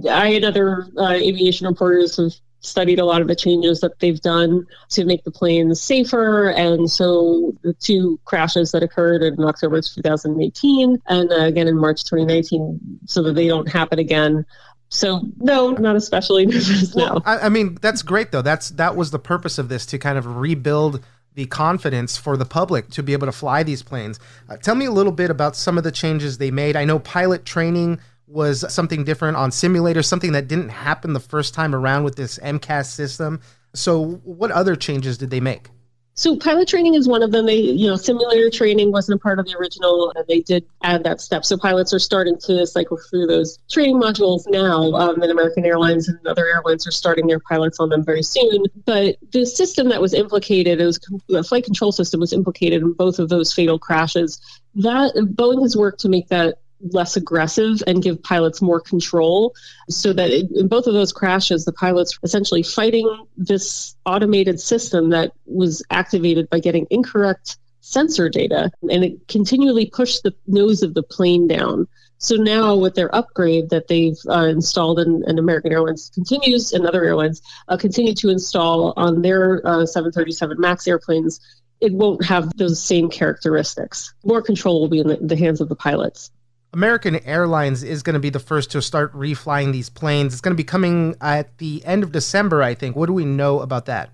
I 0.10 0.28
and 0.30 0.46
other 0.46 0.88
uh, 0.98 1.12
aviation 1.12 1.68
reporters 1.68 2.18
have 2.18 2.34
studied 2.64 2.98
a 2.98 3.06
lot 3.06 3.22
of 3.22 3.28
the 3.28 3.36
changes 3.36 3.82
that 3.82 4.00
they've 4.00 4.22
done 4.22 4.66
to 4.90 5.06
make 5.06 5.24
the 5.24 5.32
planes 5.32 5.82
safer. 5.82 6.50
And 6.50 6.90
so 6.90 7.54
the 7.62 7.74
two 7.74 8.20
crashes 8.24 8.72
that 8.72 8.82
occurred 8.82 9.22
in 9.22 9.44
October 9.44 9.82
2018 9.82 10.98
and 11.08 11.32
uh, 11.32 11.36
again 11.36 11.68
in 11.68 11.78
March 11.78 12.04
2019, 12.06 13.00
so 13.06 13.22
that 13.24 13.34
they 13.34 13.48
don't 13.48 13.68
happen 13.68 14.00
again. 14.00 14.46
So 14.90 15.22
no, 15.38 15.72
not 15.72 15.96
especially 15.96 16.46
nervous 16.48 16.96
well, 16.96 17.16
now. 17.16 17.22
I, 17.26 17.46
I 17.46 17.50
mean, 17.50 17.78
that's 17.82 18.02
great 18.02 18.32
though. 18.32 18.42
That's 18.42 18.70
that 18.72 18.96
was 18.96 19.12
the 19.12 19.20
purpose 19.20 19.58
of 19.58 19.68
this 19.68 19.86
to 19.88 20.00
kind 20.00 20.18
of 20.18 20.38
rebuild 20.38 21.04
the 21.36 21.46
confidence 21.48 22.18
for 22.18 22.38
the 22.38 22.46
public 22.46 22.90
to 22.92 23.04
be 23.04 23.14
able 23.14 23.28
to 23.28 23.32
fly 23.32 23.64
these 23.64 23.84
planes. 23.84 24.20
Uh, 24.50 24.58
tell 24.58 24.76
me 24.76 24.86
a 24.86 24.92
little 24.92 25.12
bit 25.12 25.30
about 25.30 25.56
some 25.56 25.78
of 25.78 25.84
the 25.84 25.92
changes 25.92 26.38
they 26.38 26.52
made. 26.52 26.76
I 26.76 26.86
know 26.86 27.00
pilot 27.00 27.46
training 27.46 28.00
was 28.28 28.66
something 28.74 29.04
different 29.04 29.38
on 29.38 29.52
simulators, 29.52 30.06
something 30.06 30.32
that 30.32 30.48
didn't 30.48 30.70
happen 30.70 31.14
the 31.14 31.20
first 31.20 31.54
time 31.54 31.76
around 31.76 32.04
with 32.04 32.16
this 32.16 32.40
MCAS 32.40 32.86
system. 32.86 33.42
So, 33.74 34.22
what 34.24 34.52
other 34.52 34.76
changes 34.76 35.18
did 35.18 35.30
they 35.30 35.40
make? 35.40 35.70
So 36.16 36.36
pilot 36.38 36.68
training 36.68 36.94
is 36.94 37.08
one 37.08 37.24
of 37.24 37.32
them. 37.32 37.48
They, 37.48 37.58
you 37.58 37.88
know, 37.88 37.96
simulator 37.96 38.50
training 38.52 38.92
wasn't 38.92 39.20
a 39.20 39.24
part 39.24 39.40
of 39.40 39.48
the 39.48 39.58
original, 39.58 40.14
and 40.16 40.26
they 40.28 40.42
did 40.42 40.64
add 40.84 41.04
that 41.06 41.22
step. 41.22 41.44
So 41.44 41.58
pilots 41.58 41.92
are 41.94 42.00
starting 42.00 42.38
to 42.42 42.68
cycle 42.68 42.98
through 43.10 43.28
those 43.28 43.58
training 43.72 44.00
modules 44.00 44.44
now. 44.48 44.94
Um, 44.94 45.22
and 45.22 45.32
American 45.32 45.66
Airlines 45.66 46.08
and 46.08 46.26
other 46.28 46.48
airlines 46.48 46.86
are 46.86 46.92
starting 46.92 47.26
their 47.26 47.40
pilots 47.40 47.80
on 47.80 47.90
them 47.90 48.06
very 48.06 48.22
soon. 48.22 48.66
But 48.86 49.18
the 49.32 49.46
system 49.46 49.90
that 49.90 50.02
was 50.02 50.14
implicated, 50.14 50.80
it 50.80 50.86
was 50.86 51.00
the 51.30 51.44
flight 51.44 51.64
control 51.64 51.92
system 51.92 52.20
was 52.20 52.32
implicated 52.32 52.84
in 52.84 52.94
both 52.94 53.18
of 53.18 53.30
those 53.30 53.52
fatal 53.52 53.80
crashes. 53.80 54.40
That 54.76 55.14
Boeing 55.16 55.64
has 55.64 55.76
worked 55.76 56.00
to 56.02 56.10
make 56.10 56.28
that 56.28 56.60
less 56.92 57.16
aggressive 57.16 57.82
and 57.88 58.04
give 58.04 58.22
pilots 58.24 58.62
more 58.62 58.80
control 58.80 59.54
so 59.90 60.14
that 60.14 60.32
in 60.32 60.68
both 60.68 60.88
of 60.88 60.94
those 60.94 61.14
crashes 61.14 61.66
the 61.66 61.74
pilots 61.74 62.18
essentially 62.24 62.64
fighting 62.64 63.26
this 63.38 63.96
automated 64.06 64.60
system 64.60 65.10
that 65.10 65.32
was 65.46 65.84
activated 65.90 66.50
by 66.50 66.60
getting 66.60 66.86
incorrect 66.90 67.58
sensor 67.80 68.30
data 68.30 68.72
and 68.90 69.04
it 69.04 69.28
continually 69.28 69.86
pushed 69.86 70.24
the 70.24 70.34
nose 70.48 70.84
of 70.84 70.94
the 70.94 71.04
plane 71.04 71.48
down 71.48 71.88
so 72.24 72.36
now 72.36 72.74
with 72.76 72.96
their 72.96 73.14
upgrade 73.14 73.70
that 73.72 73.90
they've 73.90 74.18
uh, 74.30 74.46
installed 74.46 75.00
and, 75.00 75.26
and, 75.26 75.38
American 75.40 75.74
Airlines 75.74 76.10
continues 76.14 76.72
and 76.72 76.86
other 76.86 77.04
airlines 77.04 77.42
uh, 77.68 77.76
continue 77.76 78.14
to 78.16 78.30
install 78.30 78.94
on 78.96 79.22
their 79.22 79.62
uh, 79.68 79.86
737 79.86 80.58
MAX 80.58 80.88
airplanes, 80.88 81.42
it 81.82 81.92
won't 81.92 82.24
have 82.24 82.56
those 82.56 82.82
same 82.82 83.10
characteristics. 83.10 84.14
More 84.24 84.42
control 84.42 84.80
will 84.80 84.88
be 84.88 85.00
in 85.00 85.08
the, 85.10 85.18
the 85.18 85.36
hands 85.36 85.60
of 85.60 85.68
the 85.68 85.76
pilots. 85.76 86.32
American 86.74 87.16
Airlines 87.26 87.84
is 87.84 88.02
going 88.02 88.16
to 88.16 88.20
be 88.20 88.32
the 88.32 88.40
first 88.40 88.72
to 88.72 88.82
start 88.82 89.14
reflying 89.14 89.72
these 89.72 89.90
planes. 89.90 90.34
It's 90.34 90.42
going 90.42 90.54
to 90.56 90.58
be 90.58 90.64
coming 90.64 91.16
at 91.22 91.58
the 91.60 91.86
end 91.86 92.04
of 92.04 92.12
December, 92.12 92.64
I 92.64 92.74
think. 92.74 92.96
What 92.96 93.06
do 93.06 93.14
we 93.14 93.26
know 93.26 93.60
about 93.60 93.86
that? 93.86 94.10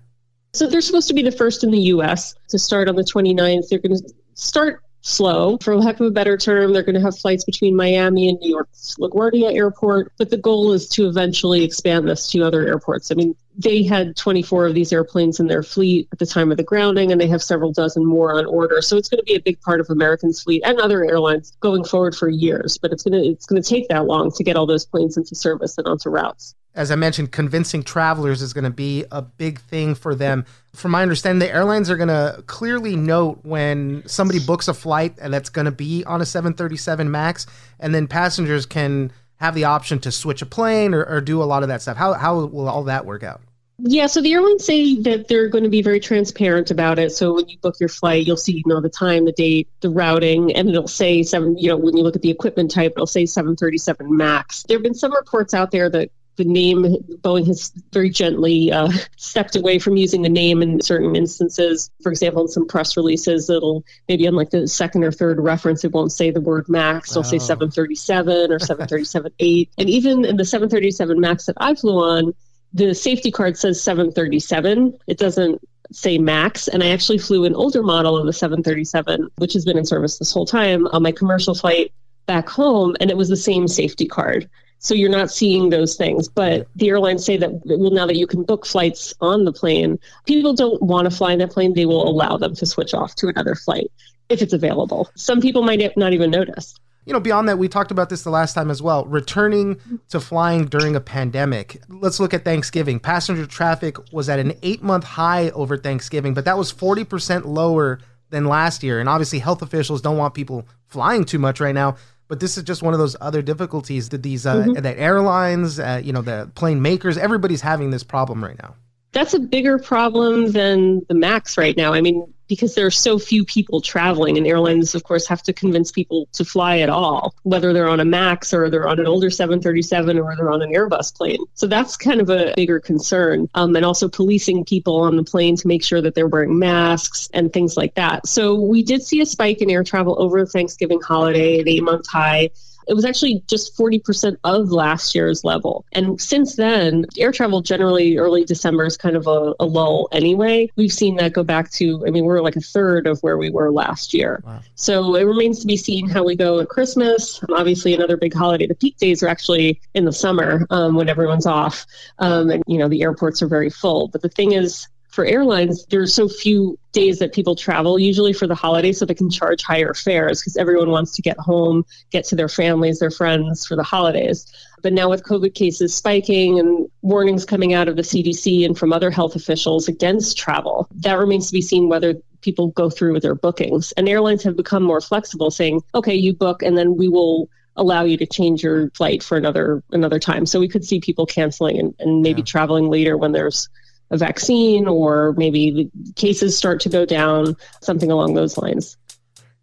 So 0.52 0.66
they're 0.66 0.80
supposed 0.80 1.08
to 1.08 1.14
be 1.14 1.22
the 1.22 1.32
first 1.32 1.64
in 1.64 1.70
the 1.70 1.80
US 1.94 2.34
to 2.48 2.58
start 2.58 2.88
on 2.88 2.96
the 2.96 3.04
29th. 3.04 3.68
They're 3.68 3.78
going 3.78 3.96
to 3.96 4.14
start 4.34 4.82
slow, 5.02 5.56
for 5.58 5.76
lack 5.76 5.98
of 6.00 6.06
a 6.06 6.10
better 6.10 6.36
term. 6.36 6.72
They're 6.72 6.82
going 6.82 6.96
to 6.96 7.00
have 7.00 7.18
flights 7.18 7.44
between 7.44 7.74
Miami 7.74 8.28
and 8.28 8.38
New 8.40 8.50
York's 8.50 8.96
LaGuardia 9.00 9.54
Airport, 9.54 10.12
but 10.18 10.28
the 10.28 10.36
goal 10.36 10.72
is 10.72 10.88
to 10.90 11.08
eventually 11.08 11.64
expand 11.64 12.06
this 12.06 12.28
to 12.32 12.42
other 12.42 12.66
airports. 12.66 13.10
I 13.10 13.14
mean, 13.14 13.34
they 13.56 13.82
had 13.82 14.16
24 14.16 14.68
of 14.68 14.74
these 14.74 14.92
airplanes 14.92 15.40
in 15.40 15.46
their 15.46 15.62
fleet 15.62 16.08
at 16.12 16.18
the 16.18 16.26
time 16.26 16.50
of 16.50 16.56
the 16.56 16.62
grounding, 16.62 17.12
and 17.12 17.20
they 17.20 17.26
have 17.26 17.42
several 17.42 17.72
dozen 17.72 18.06
more 18.06 18.38
on 18.38 18.46
order. 18.46 18.80
So 18.80 18.96
it's 18.96 19.08
going 19.08 19.18
to 19.18 19.24
be 19.24 19.34
a 19.34 19.40
big 19.40 19.60
part 19.60 19.80
of 19.80 19.90
American's 19.90 20.42
fleet 20.42 20.62
and 20.64 20.78
other 20.78 21.04
airlines 21.04 21.56
going 21.60 21.84
forward 21.84 22.14
for 22.14 22.28
years. 22.28 22.78
But 22.78 22.92
it's 22.92 23.02
going 23.02 23.20
to 23.20 23.28
it's 23.28 23.46
going 23.46 23.60
to 23.60 23.68
take 23.68 23.88
that 23.88 24.06
long 24.06 24.30
to 24.32 24.44
get 24.44 24.56
all 24.56 24.66
those 24.66 24.86
planes 24.86 25.16
into 25.16 25.34
service 25.34 25.76
and 25.78 25.86
onto 25.86 26.08
routes. 26.08 26.54
As 26.74 26.92
I 26.92 26.94
mentioned, 26.94 27.32
convincing 27.32 27.82
travelers 27.82 28.42
is 28.42 28.52
going 28.52 28.64
to 28.64 28.70
be 28.70 29.04
a 29.10 29.20
big 29.20 29.60
thing 29.60 29.96
for 29.96 30.14
them. 30.14 30.44
From 30.72 30.92
my 30.92 31.02
understanding, 31.02 31.40
the 31.40 31.52
airlines 31.52 31.90
are 31.90 31.96
going 31.96 32.08
to 32.08 32.44
clearly 32.46 32.94
note 32.94 33.40
when 33.42 34.04
somebody 34.06 34.38
books 34.38 34.68
a 34.68 34.74
flight 34.74 35.18
and 35.20 35.34
that's 35.34 35.50
going 35.50 35.64
to 35.64 35.72
be 35.72 36.04
on 36.04 36.20
a 36.20 36.26
737 36.26 37.10
MAX, 37.10 37.46
and 37.80 37.92
then 37.92 38.06
passengers 38.06 38.66
can 38.66 39.10
have 39.40 39.54
the 39.54 39.64
option 39.64 39.98
to 40.00 40.12
switch 40.12 40.42
a 40.42 40.46
plane 40.46 40.94
or, 40.94 41.04
or 41.04 41.20
do 41.20 41.42
a 41.42 41.44
lot 41.44 41.62
of 41.62 41.68
that 41.70 41.82
stuff. 41.82 41.96
How, 41.96 42.12
how 42.12 42.44
will 42.44 42.68
all 42.68 42.84
that 42.84 43.06
work 43.06 43.22
out? 43.22 43.40
Yeah, 43.82 44.06
so 44.06 44.20
the 44.20 44.34
airlines 44.34 44.62
say 44.62 45.00
that 45.00 45.28
they're 45.28 45.48
going 45.48 45.64
to 45.64 45.70
be 45.70 45.80
very 45.80 46.00
transparent 46.00 46.70
about 46.70 46.98
it. 46.98 47.12
So 47.12 47.34
when 47.34 47.48
you 47.48 47.56
book 47.58 47.80
your 47.80 47.88
flight, 47.88 48.26
you'll 48.26 48.36
see, 48.36 48.56
you 48.56 48.62
know, 48.66 48.82
the 48.82 48.90
time, 48.90 49.24
the 49.24 49.32
date, 49.32 49.68
the 49.80 49.88
routing, 49.88 50.54
and 50.54 50.68
it'll 50.68 50.86
say 50.86 51.22
seven. 51.22 51.56
You 51.56 51.68
know, 51.68 51.78
when 51.78 51.96
you 51.96 52.02
look 52.02 52.14
at 52.14 52.20
the 52.20 52.30
equipment 52.30 52.70
type, 52.70 52.92
it'll 52.92 53.06
say 53.06 53.24
737 53.24 54.14
Max. 54.14 54.64
There 54.64 54.76
have 54.76 54.82
been 54.82 54.92
some 54.92 55.14
reports 55.14 55.54
out 55.54 55.70
there 55.70 55.88
that 55.88 56.10
the 56.40 56.50
name 56.50 56.82
Boeing 57.22 57.46
has 57.46 57.70
very 57.92 58.08
gently 58.08 58.72
uh, 58.72 58.90
stepped 59.16 59.56
away 59.56 59.78
from 59.78 59.96
using 59.96 60.22
the 60.22 60.28
name 60.28 60.62
in 60.62 60.80
certain 60.80 61.14
instances. 61.14 61.90
For 62.02 62.10
example, 62.10 62.42
in 62.42 62.48
some 62.48 62.66
press 62.66 62.96
releases, 62.96 63.50
it'll 63.50 63.84
maybe 64.08 64.26
on 64.26 64.34
like 64.34 64.50
the 64.50 64.66
second 64.66 65.04
or 65.04 65.12
third 65.12 65.38
reference, 65.38 65.84
it 65.84 65.92
won't 65.92 66.12
say 66.12 66.30
the 66.30 66.40
word 66.40 66.68
Max. 66.68 67.10
It'll 67.10 67.24
say 67.24 67.38
737 67.38 68.50
or 68.50 68.58
737 68.58 69.32
8. 69.38 69.70
And 69.78 69.90
even 69.90 70.24
in 70.24 70.36
the 70.36 70.44
737 70.44 71.20
Max 71.20 71.46
that 71.46 71.56
I 71.58 71.74
flew 71.74 71.98
on, 71.98 72.32
the 72.72 72.94
safety 72.94 73.30
card 73.30 73.58
says 73.58 73.82
737. 73.82 74.98
It 75.06 75.18
doesn't 75.18 75.60
say 75.92 76.18
max 76.18 76.68
and 76.68 76.84
i 76.84 76.90
actually 76.90 77.18
flew 77.18 77.44
an 77.44 77.52
older 77.52 77.82
model 77.82 78.16
of 78.16 78.24
the 78.24 78.32
737 78.32 79.28
which 79.38 79.54
has 79.54 79.64
been 79.64 79.76
in 79.76 79.84
service 79.84 80.18
this 80.18 80.32
whole 80.32 80.46
time 80.46 80.86
on 80.88 81.02
my 81.02 81.10
commercial 81.10 81.52
flight 81.52 81.92
back 82.26 82.48
home 82.48 82.94
and 83.00 83.10
it 83.10 83.16
was 83.16 83.28
the 83.28 83.36
same 83.36 83.66
safety 83.66 84.06
card 84.06 84.48
so 84.80 84.94
you're 84.94 85.10
not 85.10 85.30
seeing 85.30 85.70
those 85.70 85.94
things. 85.94 86.26
But 86.26 86.66
the 86.74 86.88
airlines 86.88 87.24
say 87.24 87.36
that, 87.36 87.52
well, 87.64 87.90
now 87.90 88.06
that 88.06 88.16
you 88.16 88.26
can 88.26 88.42
book 88.42 88.66
flights 88.66 89.14
on 89.20 89.44
the 89.44 89.52
plane, 89.52 89.98
people 90.26 90.54
don't 90.54 90.82
want 90.82 91.08
to 91.08 91.16
fly 91.16 91.32
in 91.32 91.38
that 91.38 91.52
plane. 91.52 91.74
They 91.74 91.86
will 91.86 92.08
allow 92.08 92.36
them 92.36 92.54
to 92.56 92.66
switch 92.66 92.94
off 92.94 93.14
to 93.16 93.28
another 93.28 93.54
flight 93.54 93.92
if 94.30 94.42
it's 94.42 94.54
available. 94.54 95.10
Some 95.14 95.40
people 95.40 95.62
might 95.62 95.96
not 95.96 96.12
even 96.12 96.30
notice. 96.30 96.74
You 97.04 97.12
know, 97.12 97.20
beyond 97.20 97.48
that, 97.48 97.58
we 97.58 97.68
talked 97.68 97.90
about 97.90 98.08
this 98.08 98.22
the 98.22 98.30
last 98.30 98.54
time 98.54 98.70
as 98.70 98.80
well. 98.80 99.04
Returning 99.04 99.80
to 100.10 100.20
flying 100.20 100.66
during 100.66 100.96
a 100.96 101.00
pandemic. 101.00 101.82
Let's 101.88 102.20
look 102.20 102.32
at 102.32 102.44
Thanksgiving. 102.44 103.00
Passenger 103.00 103.46
traffic 103.46 103.96
was 104.12 104.28
at 104.28 104.38
an 104.38 104.54
eight 104.62 104.82
month 104.82 105.04
high 105.04 105.50
over 105.50 105.76
Thanksgiving, 105.76 106.34
but 106.34 106.44
that 106.44 106.56
was 106.56 106.72
40% 106.72 107.44
lower 107.44 108.00
than 108.30 108.44
last 108.46 108.82
year. 108.82 109.00
And 109.00 109.08
obviously, 109.08 109.40
health 109.40 109.60
officials 109.60 110.00
don't 110.00 110.16
want 110.16 110.34
people 110.34 110.66
flying 110.86 111.24
too 111.24 111.38
much 111.38 111.60
right 111.60 111.74
now 111.74 111.96
but 112.30 112.38
this 112.38 112.56
is 112.56 112.62
just 112.62 112.80
one 112.80 112.94
of 112.94 113.00
those 113.00 113.16
other 113.20 113.42
difficulties 113.42 114.10
that 114.10 114.22
these 114.22 114.46
uh, 114.46 114.54
mm-hmm. 114.54 114.80
that 114.80 114.96
airlines, 114.98 115.80
uh, 115.80 116.00
you 116.02 116.12
know, 116.12 116.22
the 116.22 116.48
plane 116.54 116.80
makers, 116.80 117.18
everybody's 117.18 117.60
having 117.60 117.90
this 117.90 118.04
problem 118.04 118.42
right 118.42 118.56
now. 118.62 118.76
That's 119.12 119.34
a 119.34 119.40
bigger 119.40 119.78
problem 119.78 120.52
than 120.52 121.04
the 121.08 121.14
max 121.14 121.58
right 121.58 121.76
now. 121.76 121.92
I 121.92 122.00
mean, 122.00 122.32
because 122.50 122.74
there 122.74 122.84
are 122.84 122.90
so 122.90 123.18
few 123.18 123.44
people 123.44 123.80
traveling 123.80 124.36
and 124.36 124.46
airlines 124.46 124.94
of 124.96 125.04
course 125.04 125.26
have 125.28 125.42
to 125.44 125.52
convince 125.52 125.92
people 125.92 126.28
to 126.32 126.44
fly 126.44 126.80
at 126.80 126.90
all 126.90 127.32
whether 127.44 127.72
they're 127.72 127.88
on 127.88 128.00
a 128.00 128.04
max 128.04 128.52
or 128.52 128.68
they're 128.68 128.88
on 128.88 128.98
an 128.98 129.06
older 129.06 129.30
737 129.30 130.18
or 130.18 130.34
they're 130.36 130.50
on 130.50 130.60
an 130.60 130.72
airbus 130.72 131.16
plane. 131.16 131.38
So 131.54 131.68
that's 131.68 131.96
kind 131.96 132.20
of 132.20 132.28
a 132.28 132.52
bigger 132.56 132.80
concern 132.80 133.48
um, 133.54 133.76
and 133.76 133.84
also 133.84 134.08
policing 134.08 134.64
people 134.64 135.00
on 135.00 135.16
the 135.16 135.22
plane 135.22 135.56
to 135.56 135.68
make 135.68 135.84
sure 135.84 136.02
that 136.02 136.16
they're 136.16 136.26
wearing 136.26 136.58
masks 136.58 137.30
and 137.32 137.52
things 137.52 137.76
like 137.76 137.94
that. 137.94 138.26
So 138.26 138.56
we 138.56 138.82
did 138.82 139.02
see 139.02 139.20
a 139.20 139.26
spike 139.26 139.62
in 139.62 139.70
air 139.70 139.84
travel 139.84 140.20
over 140.20 140.40
the 140.40 140.50
thanksgiving 140.50 141.00
holiday 141.00 141.62
the 141.62 141.76
eight 141.76 141.84
month 141.84 142.08
high 142.08 142.50
it 142.88 142.94
was 142.94 143.04
actually 143.04 143.42
just 143.46 143.76
40% 143.76 144.36
of 144.44 144.70
last 144.70 145.14
year's 145.14 145.44
level. 145.44 145.84
And 145.92 146.20
since 146.20 146.56
then, 146.56 147.06
air 147.18 147.32
travel 147.32 147.60
generally 147.60 148.18
early 148.18 148.44
December 148.44 148.84
is 148.84 148.96
kind 148.96 149.16
of 149.16 149.26
a, 149.26 149.54
a 149.60 149.64
lull 149.64 150.08
anyway. 150.12 150.70
We've 150.76 150.92
seen 150.92 151.16
that 151.16 151.32
go 151.32 151.42
back 151.42 151.70
to, 151.72 152.04
I 152.06 152.10
mean, 152.10 152.24
we're 152.24 152.40
like 152.40 152.56
a 152.56 152.60
third 152.60 153.06
of 153.06 153.20
where 153.20 153.38
we 153.38 153.50
were 153.50 153.70
last 153.70 154.14
year. 154.14 154.42
Wow. 154.44 154.60
So 154.74 155.14
it 155.16 155.24
remains 155.24 155.60
to 155.60 155.66
be 155.66 155.76
seen 155.76 156.08
how 156.08 156.24
we 156.24 156.36
go 156.36 156.60
at 156.60 156.68
Christmas. 156.68 157.40
Obviously, 157.50 157.94
another 157.94 158.16
big 158.16 158.34
holiday. 158.34 158.66
The 158.66 158.74
peak 158.74 158.96
days 158.96 159.22
are 159.22 159.28
actually 159.28 159.80
in 159.94 160.04
the 160.04 160.12
summer 160.12 160.66
um, 160.70 160.94
when 160.94 161.08
everyone's 161.08 161.46
off. 161.46 161.86
Um, 162.18 162.50
and, 162.50 162.62
you 162.66 162.78
know, 162.78 162.88
the 162.88 163.02
airports 163.02 163.42
are 163.42 163.48
very 163.48 163.70
full. 163.70 164.08
But 164.08 164.22
the 164.22 164.28
thing 164.28 164.52
is, 164.52 164.88
for 165.10 165.24
airlines, 165.24 165.84
there 165.86 166.00
are 166.00 166.06
so 166.06 166.28
few 166.28 166.78
days 166.92 167.18
that 167.18 167.32
people 167.32 167.56
travel, 167.56 167.98
usually 167.98 168.32
for 168.32 168.46
the 168.46 168.54
holidays, 168.54 168.98
so 168.98 169.04
they 169.04 169.14
can 169.14 169.30
charge 169.30 169.62
higher 169.62 169.92
fares 169.94 170.40
because 170.40 170.56
everyone 170.56 170.90
wants 170.90 171.12
to 171.12 171.22
get 171.22 171.38
home, 171.38 171.84
get 172.10 172.24
to 172.26 172.36
their 172.36 172.48
families, 172.48 173.00
their 173.00 173.10
friends 173.10 173.66
for 173.66 173.76
the 173.76 173.82
holidays. 173.82 174.46
But 174.82 174.92
now 174.92 175.10
with 175.10 175.24
COVID 175.24 175.54
cases 175.54 175.94
spiking 175.94 176.58
and 176.58 176.88
warnings 177.02 177.44
coming 177.44 177.74
out 177.74 177.88
of 177.88 177.96
the 177.96 178.02
CDC 178.02 178.64
and 178.64 178.78
from 178.78 178.92
other 178.92 179.10
health 179.10 179.36
officials 179.36 179.88
against 179.88 180.38
travel, 180.38 180.88
that 180.96 181.18
remains 181.18 181.48
to 181.48 181.52
be 181.52 181.62
seen 181.62 181.88
whether 181.88 182.14
people 182.40 182.68
go 182.68 182.88
through 182.88 183.12
with 183.12 183.22
their 183.22 183.34
bookings. 183.34 183.92
And 183.92 184.08
airlines 184.08 184.42
have 184.44 184.56
become 184.56 184.82
more 184.82 185.00
flexible, 185.00 185.50
saying, 185.50 185.82
okay, 185.94 186.14
you 186.14 186.34
book 186.34 186.62
and 186.62 186.78
then 186.78 186.96
we 186.96 187.08
will 187.08 187.48
allow 187.76 188.04
you 188.04 188.16
to 188.16 188.26
change 188.26 188.62
your 188.62 188.90
flight 188.90 189.22
for 189.22 189.36
another 189.36 189.82
another 189.90 190.18
time. 190.18 190.46
So 190.46 190.60
we 190.60 190.68
could 190.68 190.84
see 190.84 191.00
people 191.00 191.26
canceling 191.26 191.78
and, 191.78 191.94
and 191.98 192.22
maybe 192.22 192.40
yeah. 192.40 192.46
traveling 192.46 192.88
later 192.88 193.16
when 193.16 193.32
there's 193.32 193.68
a 194.10 194.16
vaccine 194.16 194.88
or 194.88 195.34
maybe 195.36 195.70
the 195.70 196.12
cases 196.14 196.56
start 196.56 196.80
to 196.80 196.88
go 196.88 197.04
down, 197.04 197.56
something 197.80 198.10
along 198.10 198.34
those 198.34 198.58
lines. 198.58 198.96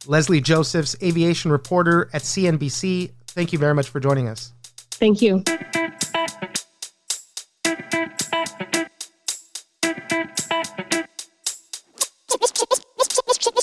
Leslie 0.06 0.42
Josephs, 0.42 0.96
aviation 1.04 1.52
reporter 1.52 2.10
at 2.14 2.22
CNBC. 2.22 3.12
Thank 3.28 3.52
you 3.52 3.60
very 3.60 3.74
much 3.74 3.90
for 3.90 4.00
joining 4.00 4.28
us. 4.28 4.54
Thank 4.92 5.22
you. 5.22 5.44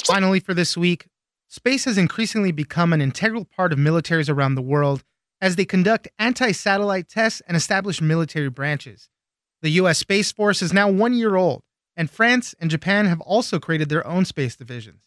Finally, 0.06 0.40
for 0.40 0.54
this 0.54 0.76
week, 0.76 1.08
space 1.48 1.86
has 1.86 1.96
increasingly 1.96 2.52
become 2.52 2.92
an 2.92 3.00
integral 3.00 3.44
part 3.44 3.72
of 3.72 3.78
militaries 3.78 4.28
around 4.28 4.54
the 4.54 4.62
world 4.62 5.02
as 5.40 5.56
they 5.56 5.64
conduct 5.64 6.08
anti 6.18 6.52
satellite 6.52 7.08
tests 7.08 7.42
and 7.48 7.56
establish 7.56 8.00
military 8.00 8.50
branches. 8.50 9.08
The 9.62 9.70
U.S. 9.70 9.98
Space 9.98 10.32
Force 10.32 10.62
is 10.62 10.72
now 10.72 10.90
one 10.90 11.14
year 11.14 11.36
old, 11.36 11.62
and 11.96 12.10
France 12.10 12.54
and 12.60 12.70
Japan 12.70 13.06
have 13.06 13.20
also 13.20 13.58
created 13.58 13.88
their 13.88 14.06
own 14.06 14.24
space 14.24 14.56
divisions. 14.56 15.02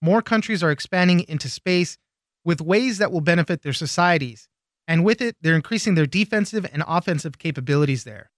More 0.00 0.22
countries 0.22 0.62
are 0.62 0.70
expanding 0.70 1.20
into 1.28 1.48
space 1.48 1.98
with 2.44 2.60
ways 2.60 2.98
that 2.98 3.12
will 3.12 3.20
benefit 3.20 3.62
their 3.62 3.72
societies, 3.72 4.48
and 4.88 5.04
with 5.04 5.20
it, 5.20 5.36
they're 5.40 5.54
increasing 5.54 5.94
their 5.94 6.06
defensive 6.06 6.66
and 6.72 6.82
offensive 6.86 7.38
capabilities 7.38 8.04
there. 8.04 8.30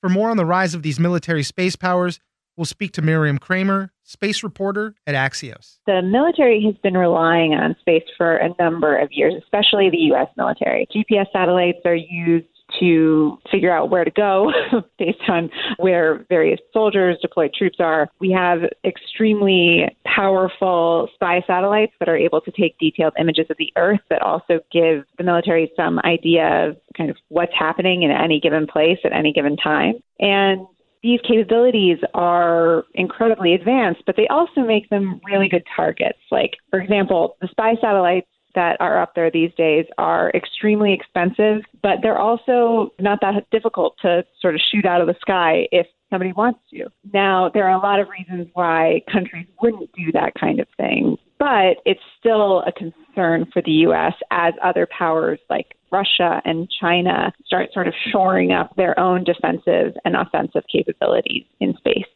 For 0.00 0.08
more 0.08 0.30
on 0.30 0.36
the 0.36 0.44
rise 0.44 0.74
of 0.74 0.82
these 0.82 1.00
military 1.00 1.42
space 1.42 1.74
powers, 1.74 2.20
we'll 2.56 2.64
speak 2.64 2.92
to 2.92 3.02
Miriam 3.02 3.38
Kramer, 3.38 3.92
space 4.02 4.42
reporter 4.42 4.94
at 5.06 5.14
Axios. 5.14 5.78
The 5.86 6.02
military 6.02 6.62
has 6.64 6.74
been 6.82 6.96
relying 6.96 7.54
on 7.54 7.76
space 7.80 8.04
for 8.16 8.36
a 8.36 8.50
number 8.58 8.96
of 8.96 9.08
years, 9.12 9.34
especially 9.42 9.90
the 9.90 9.98
U.S. 10.12 10.28
military. 10.36 10.86
GPS 10.94 11.26
satellites 11.32 11.80
are 11.84 11.94
used 11.94 12.46
to 12.80 13.38
figure 13.50 13.74
out 13.74 13.90
where 13.90 14.04
to 14.04 14.10
go 14.10 14.52
based 14.98 15.18
on 15.28 15.50
where 15.78 16.24
various 16.28 16.60
soldiers, 16.72 17.16
deployed 17.22 17.52
troops 17.54 17.76
are. 17.80 18.08
We 18.20 18.30
have 18.32 18.60
extremely 18.84 19.84
powerful 20.04 21.08
spy 21.14 21.42
satellites 21.46 21.92
that 21.98 22.08
are 22.08 22.16
able 22.16 22.40
to 22.42 22.50
take 22.50 22.78
detailed 22.78 23.14
images 23.18 23.46
of 23.50 23.56
the 23.58 23.72
Earth 23.76 24.00
that 24.10 24.22
also 24.22 24.60
give 24.72 25.04
the 25.18 25.24
military 25.24 25.70
some 25.76 25.98
idea 26.00 26.68
of 26.68 26.76
kind 26.96 27.10
of 27.10 27.16
what's 27.28 27.52
happening 27.58 28.02
in 28.02 28.10
any 28.10 28.40
given 28.40 28.66
place 28.66 28.98
at 29.04 29.12
any 29.12 29.32
given 29.32 29.56
time. 29.56 29.94
And 30.20 30.66
these 31.02 31.20
capabilities 31.20 31.98
are 32.14 32.84
incredibly 32.94 33.54
advanced, 33.54 34.02
but 34.06 34.16
they 34.16 34.26
also 34.28 34.62
make 34.62 34.88
them 34.90 35.20
really 35.24 35.48
good 35.48 35.62
targets. 35.74 36.18
Like, 36.32 36.54
for 36.70 36.80
example, 36.80 37.36
the 37.40 37.48
spy 37.48 37.74
satellites 37.80 38.26
that 38.56 38.76
are 38.80 39.00
up 39.00 39.14
there 39.14 39.30
these 39.30 39.52
days 39.56 39.86
are 39.98 40.32
extremely 40.34 40.92
expensive, 40.92 41.62
but 41.82 41.98
they're 42.02 42.18
also 42.18 42.92
not 42.98 43.20
that 43.20 43.48
difficult 43.52 43.96
to 44.02 44.24
sort 44.40 44.56
of 44.56 44.60
shoot 44.72 44.84
out 44.84 45.00
of 45.00 45.06
the 45.06 45.14
sky 45.20 45.68
if 45.70 45.86
somebody 46.10 46.32
wants 46.32 46.58
to. 46.70 46.86
Now, 47.12 47.50
there 47.52 47.68
are 47.68 47.78
a 47.78 47.82
lot 47.82 48.00
of 48.00 48.08
reasons 48.08 48.48
why 48.54 49.02
countries 49.12 49.46
wouldn't 49.62 49.90
do 49.92 50.10
that 50.12 50.32
kind 50.38 50.58
of 50.60 50.66
thing, 50.76 51.16
but 51.38 51.78
it's 51.84 52.00
still 52.18 52.62
a 52.62 52.72
concern 52.72 53.46
for 53.52 53.62
the 53.62 53.72
U.S. 53.72 54.14
as 54.30 54.54
other 54.62 54.88
powers 54.98 55.38
like 55.50 55.76
Russia 55.92 56.40
and 56.44 56.68
China 56.80 57.32
start 57.44 57.72
sort 57.72 57.88
of 57.88 57.94
shoring 58.10 58.52
up 58.52 58.74
their 58.76 58.98
own 58.98 59.24
defensive 59.24 59.94
and 60.04 60.16
offensive 60.16 60.62
capabilities 60.70 61.44
in 61.60 61.76
space. 61.76 62.06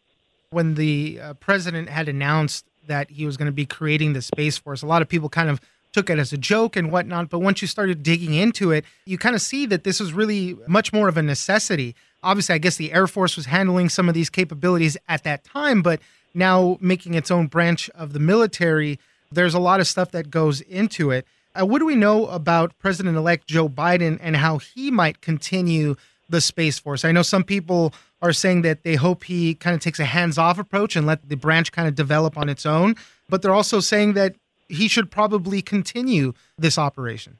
When 0.50 0.74
the 0.74 1.20
uh, 1.22 1.34
president 1.34 1.88
had 1.88 2.08
announced 2.08 2.66
that 2.86 3.10
he 3.10 3.24
was 3.24 3.36
going 3.36 3.46
to 3.46 3.52
be 3.52 3.66
creating 3.66 4.14
the 4.14 4.22
Space 4.22 4.58
Force, 4.58 4.82
a 4.82 4.86
lot 4.86 5.02
of 5.02 5.08
people 5.08 5.28
kind 5.28 5.48
of 5.48 5.60
took 5.92 6.10
it 6.10 6.18
as 6.18 6.32
a 6.32 6.38
joke 6.38 6.76
and 6.76 6.92
whatnot. 6.92 7.30
But 7.30 7.40
once 7.40 7.62
you 7.62 7.68
started 7.68 8.02
digging 8.02 8.34
into 8.34 8.70
it, 8.70 8.84
you 9.04 9.18
kind 9.18 9.34
of 9.34 9.42
see 9.42 9.66
that 9.66 9.84
this 9.84 10.00
was 10.00 10.12
really 10.12 10.56
much 10.66 10.92
more 10.92 11.08
of 11.08 11.16
a 11.16 11.22
necessity. 11.22 11.94
Obviously, 12.22 12.54
I 12.54 12.58
guess 12.58 12.76
the 12.76 12.92
Air 12.92 13.06
Force 13.06 13.36
was 13.36 13.46
handling 13.46 13.88
some 13.88 14.08
of 14.08 14.14
these 14.14 14.30
capabilities 14.30 14.96
at 15.08 15.24
that 15.24 15.44
time, 15.44 15.82
but 15.82 16.00
now 16.34 16.78
making 16.80 17.14
its 17.14 17.30
own 17.30 17.46
branch 17.46 17.90
of 17.90 18.12
the 18.12 18.20
military, 18.20 18.98
there's 19.32 19.54
a 19.54 19.58
lot 19.58 19.80
of 19.80 19.86
stuff 19.86 20.10
that 20.12 20.30
goes 20.30 20.60
into 20.62 21.10
it. 21.10 21.26
Uh, 21.58 21.66
what 21.66 21.80
do 21.80 21.86
we 21.86 21.96
know 21.96 22.26
about 22.26 22.78
President 22.78 23.16
elect 23.16 23.46
Joe 23.46 23.68
Biden 23.68 24.18
and 24.22 24.36
how 24.36 24.58
he 24.58 24.90
might 24.90 25.20
continue 25.20 25.96
the 26.28 26.40
Space 26.40 26.78
Force? 26.78 27.04
I 27.04 27.10
know 27.10 27.22
some 27.22 27.42
people 27.42 27.92
are 28.22 28.32
saying 28.32 28.62
that 28.62 28.84
they 28.84 28.94
hope 28.94 29.24
he 29.24 29.54
kind 29.54 29.74
of 29.74 29.80
takes 29.80 29.98
a 29.98 30.04
hands 30.04 30.38
off 30.38 30.58
approach 30.58 30.94
and 30.94 31.06
let 31.06 31.28
the 31.28 31.36
branch 31.36 31.72
kind 31.72 31.88
of 31.88 31.94
develop 31.94 32.36
on 32.36 32.48
its 32.48 32.66
own, 32.66 32.94
but 33.28 33.42
they're 33.42 33.54
also 33.54 33.80
saying 33.80 34.12
that 34.12 34.36
he 34.70 34.88
should 34.88 35.10
probably 35.10 35.62
continue 35.62 36.32
this 36.58 36.78
operation. 36.78 37.38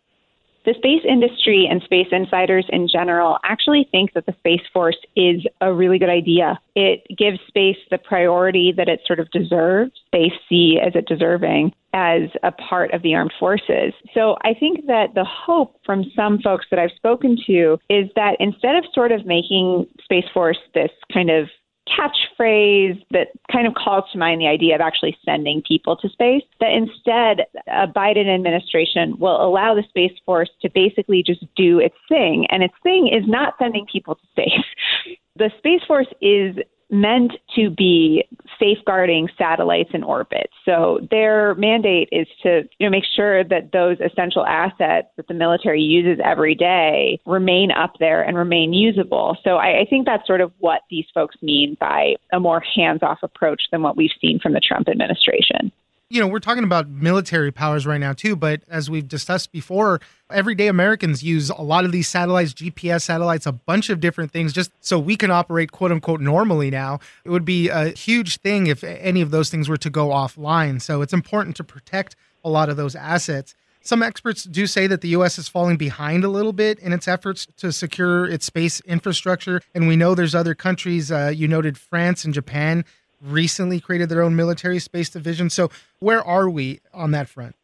The 0.67 0.75
space 0.75 1.03
industry 1.09 1.67
and 1.71 1.83
space 1.83 2.09
insiders 2.13 2.67
in 2.69 2.87
general 2.87 3.39
actually 3.45 3.89
think 3.91 4.13
that 4.13 4.27
the 4.27 4.35
Space 4.41 4.61
Force 4.75 4.99
is 5.17 5.43
a 5.63 5.73
really 5.73 5.99
good 5.99 6.11
idea. 6.11 6.61
It 6.75 7.03
gives 7.17 7.39
space 7.49 7.79
the 7.91 7.97
priority 7.97 8.73
that 8.77 8.87
it 8.87 9.01
sort 9.07 9.21
of 9.21 9.31
deserves. 9.31 9.93
They 10.13 10.31
see 10.49 10.79
as 10.85 10.95
it 10.95 11.07
deserving 11.09 11.73
as 11.95 12.29
a 12.43 12.53
part 12.53 12.93
of 12.93 13.03
the 13.03 13.15
armed 13.15 13.33
forces. 13.41 13.95
So 14.15 14.37
I 14.45 14.53
think 14.53 14.87
that 14.87 15.15
the 15.15 15.25
hope 15.25 15.77
from 15.85 16.05
some 16.15 16.39
folks 16.41 16.67
that 16.71 16.79
I've 16.79 16.93
spoken 16.95 17.39
to 17.47 17.79
is 17.89 18.11
that 18.15 18.37
instead 18.39 18.77
of 18.77 18.85
sort 18.93 19.13
of 19.13 19.25
making 19.25 19.87
Space 20.05 20.27
Force 20.33 20.59
this 20.75 20.91
kind 21.13 21.31
of 21.31 21.49
catchphrase 21.97 23.03
that 23.11 23.29
kind 23.51 23.67
of 23.67 23.75
calls 23.75 24.05
to 24.13 24.19
mind 24.19 24.41
the 24.41 24.47
idea 24.47 24.75
of 24.75 24.81
actually 24.81 25.17
sending 25.25 25.63
people 25.63 25.97
to 25.97 26.09
space, 26.09 26.43
that 26.61 26.73
instead 26.73 27.47
a 27.67 27.87
Biden 27.87 28.33
administration 28.33 29.19
will 29.19 29.43
allow 29.45 29.75
the 29.75 29.83
Space 29.89 30.17
Force 30.25 30.51
to 30.63 30.71
basically 30.71 31.23
just 31.23 31.45
do 31.57 31.79
its 31.79 31.97
thing. 32.09 32.47
And 32.51 32.63
its 32.63 32.75
thing 32.83 33.09
is 33.09 33.27
not 33.27 33.55
sending 33.59 33.87
people 33.91 34.15
to 34.15 34.27
space. 34.31 35.17
The 35.37 35.51
Space 35.59 35.81
Force 35.87 36.09
is 36.21 36.57
meant 36.91 37.33
to 37.55 37.71
be 37.71 38.25
safeguarding 38.61 39.29
satellites 39.37 39.91
in 39.95 40.05
orbit. 40.05 40.51
So 40.65 41.01
their 41.11 41.55
mandate 41.57 42.09
is 42.13 42.29
to 42.43 42.69
you 42.79 42.87
know, 42.87 42.91
make 42.91 43.05
sure 43.17 43.43
that 43.45 43.73
those 43.73 43.97
essential 44.01 44.47
assets 44.47 45.09
that 45.17 45.27
the 45.27 45.35
military 45.35 45.81
uses 45.81 46.21
every 46.25 46.55
day 46.55 47.19
remain 47.27 47.71
up 47.71 47.95
there 47.99 48.23
and 48.23 48.37
remain 48.37 48.73
usable. 48.73 49.37
So 49.43 49.57
I, 49.57 49.81
I 49.81 49.87
think 49.89 50.07
that's 50.07 50.27
sort 50.27 50.41
of 50.41 50.53
what 50.59 50.83
these 50.91 51.07
folks 51.15 51.37
mean 51.43 51.77
by 51.81 52.15
a 52.33 52.39
more 52.39 52.61
hands 52.61 53.03
off 53.03 53.19
approach 53.23 53.63
than 53.73 53.83
what 53.83 53.97
we've 53.97 54.11
seen 54.21 54.39
from 54.39 54.53
the 54.53 54.61
Trump 54.61 54.89
administration 54.89 55.73
you 56.11 56.21
know, 56.21 56.27
we're 56.27 56.41
talking 56.41 56.65
about 56.65 56.89
military 56.89 57.53
powers 57.53 57.87
right 57.87 58.01
now 58.01 58.13
too, 58.13 58.35
but 58.35 58.63
as 58.69 58.91
we've 58.91 59.07
discussed 59.07 59.53
before, 59.53 60.01
everyday 60.29 60.67
Americans 60.67 61.23
use 61.23 61.51
a 61.51 61.63
lot 61.63 61.85
of 61.85 61.93
these 61.93 62.09
satellites, 62.09 62.53
GPS 62.53 63.03
satellites, 63.03 63.47
a 63.47 63.53
bunch 63.53 63.91
of 63.91 64.01
different 64.01 64.33
things 64.33 64.53
just 64.53 64.73
so 64.81 64.99
we 64.99 65.17
can 65.17 65.31
operate 65.31 65.71
quote 65.71 65.93
unquote 65.93 66.21
normally 66.21 66.69
now. 66.69 66.99
It 67.25 67.31
would 67.31 67.45
be 67.45 67.69
a 67.69 67.91
huge 67.91 68.39
thing 68.39 68.67
if 68.67 68.83
any 68.83 69.21
of 69.21 69.31
those 69.31 69.51
things 69.51 69.69
were 69.69 69.77
to 69.77 69.89
go 69.89 70.09
offline. 70.09 70.83
So 70.83 71.01
it's 71.01 71.13
important 71.13 71.55
to 71.57 71.65
protect 71.65 72.17
a 72.45 72.51
lot 72.51 72.69
of 72.69 72.77
those 72.77 72.97
assets. 72.97 73.55
Some 73.83 74.03
experts 74.03 74.45
do 74.45 74.67
say 74.67 74.87
that 74.89 75.01
the 75.01 75.09
U.S. 75.09 75.39
is 75.39 75.49
falling 75.49 75.77
behind 75.77 76.23
a 76.23 76.29
little 76.29 76.53
bit 76.53 76.79
in 76.81 76.93
its 76.93 77.09
efforts 77.09 77.47
to 77.57 77.73
secure 77.73 78.27
its 78.27 78.45
space 78.45 78.81
infrastructure. 78.81 79.63
And 79.75 79.89
we 79.89 79.97
know 79.97 80.15
there's 80.15 80.35
other 80.35 80.55
countries, 80.55 81.11
uh, 81.11 81.33
you 81.35 81.49
noted 81.49 81.79
France 81.79 82.25
and 82.25 82.35
Japan, 82.35 82.85
recently 83.21 83.81
created 83.81 84.09
their 84.09 84.23
own 84.23 84.37
military 84.37 84.79
space 84.79 85.11
division. 85.11 85.51
So, 85.51 85.71
where 85.99 86.23
are 86.23 86.49
we 86.49 86.81
on 86.93 87.11
that 87.13 87.29
front? 87.29 87.57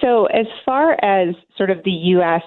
So, 0.00 0.26
as 0.26 0.46
far 0.64 0.92
as 1.04 1.34
sort 1.56 1.70
of 1.70 1.82
the 1.84 1.90
U.S. 1.90 2.42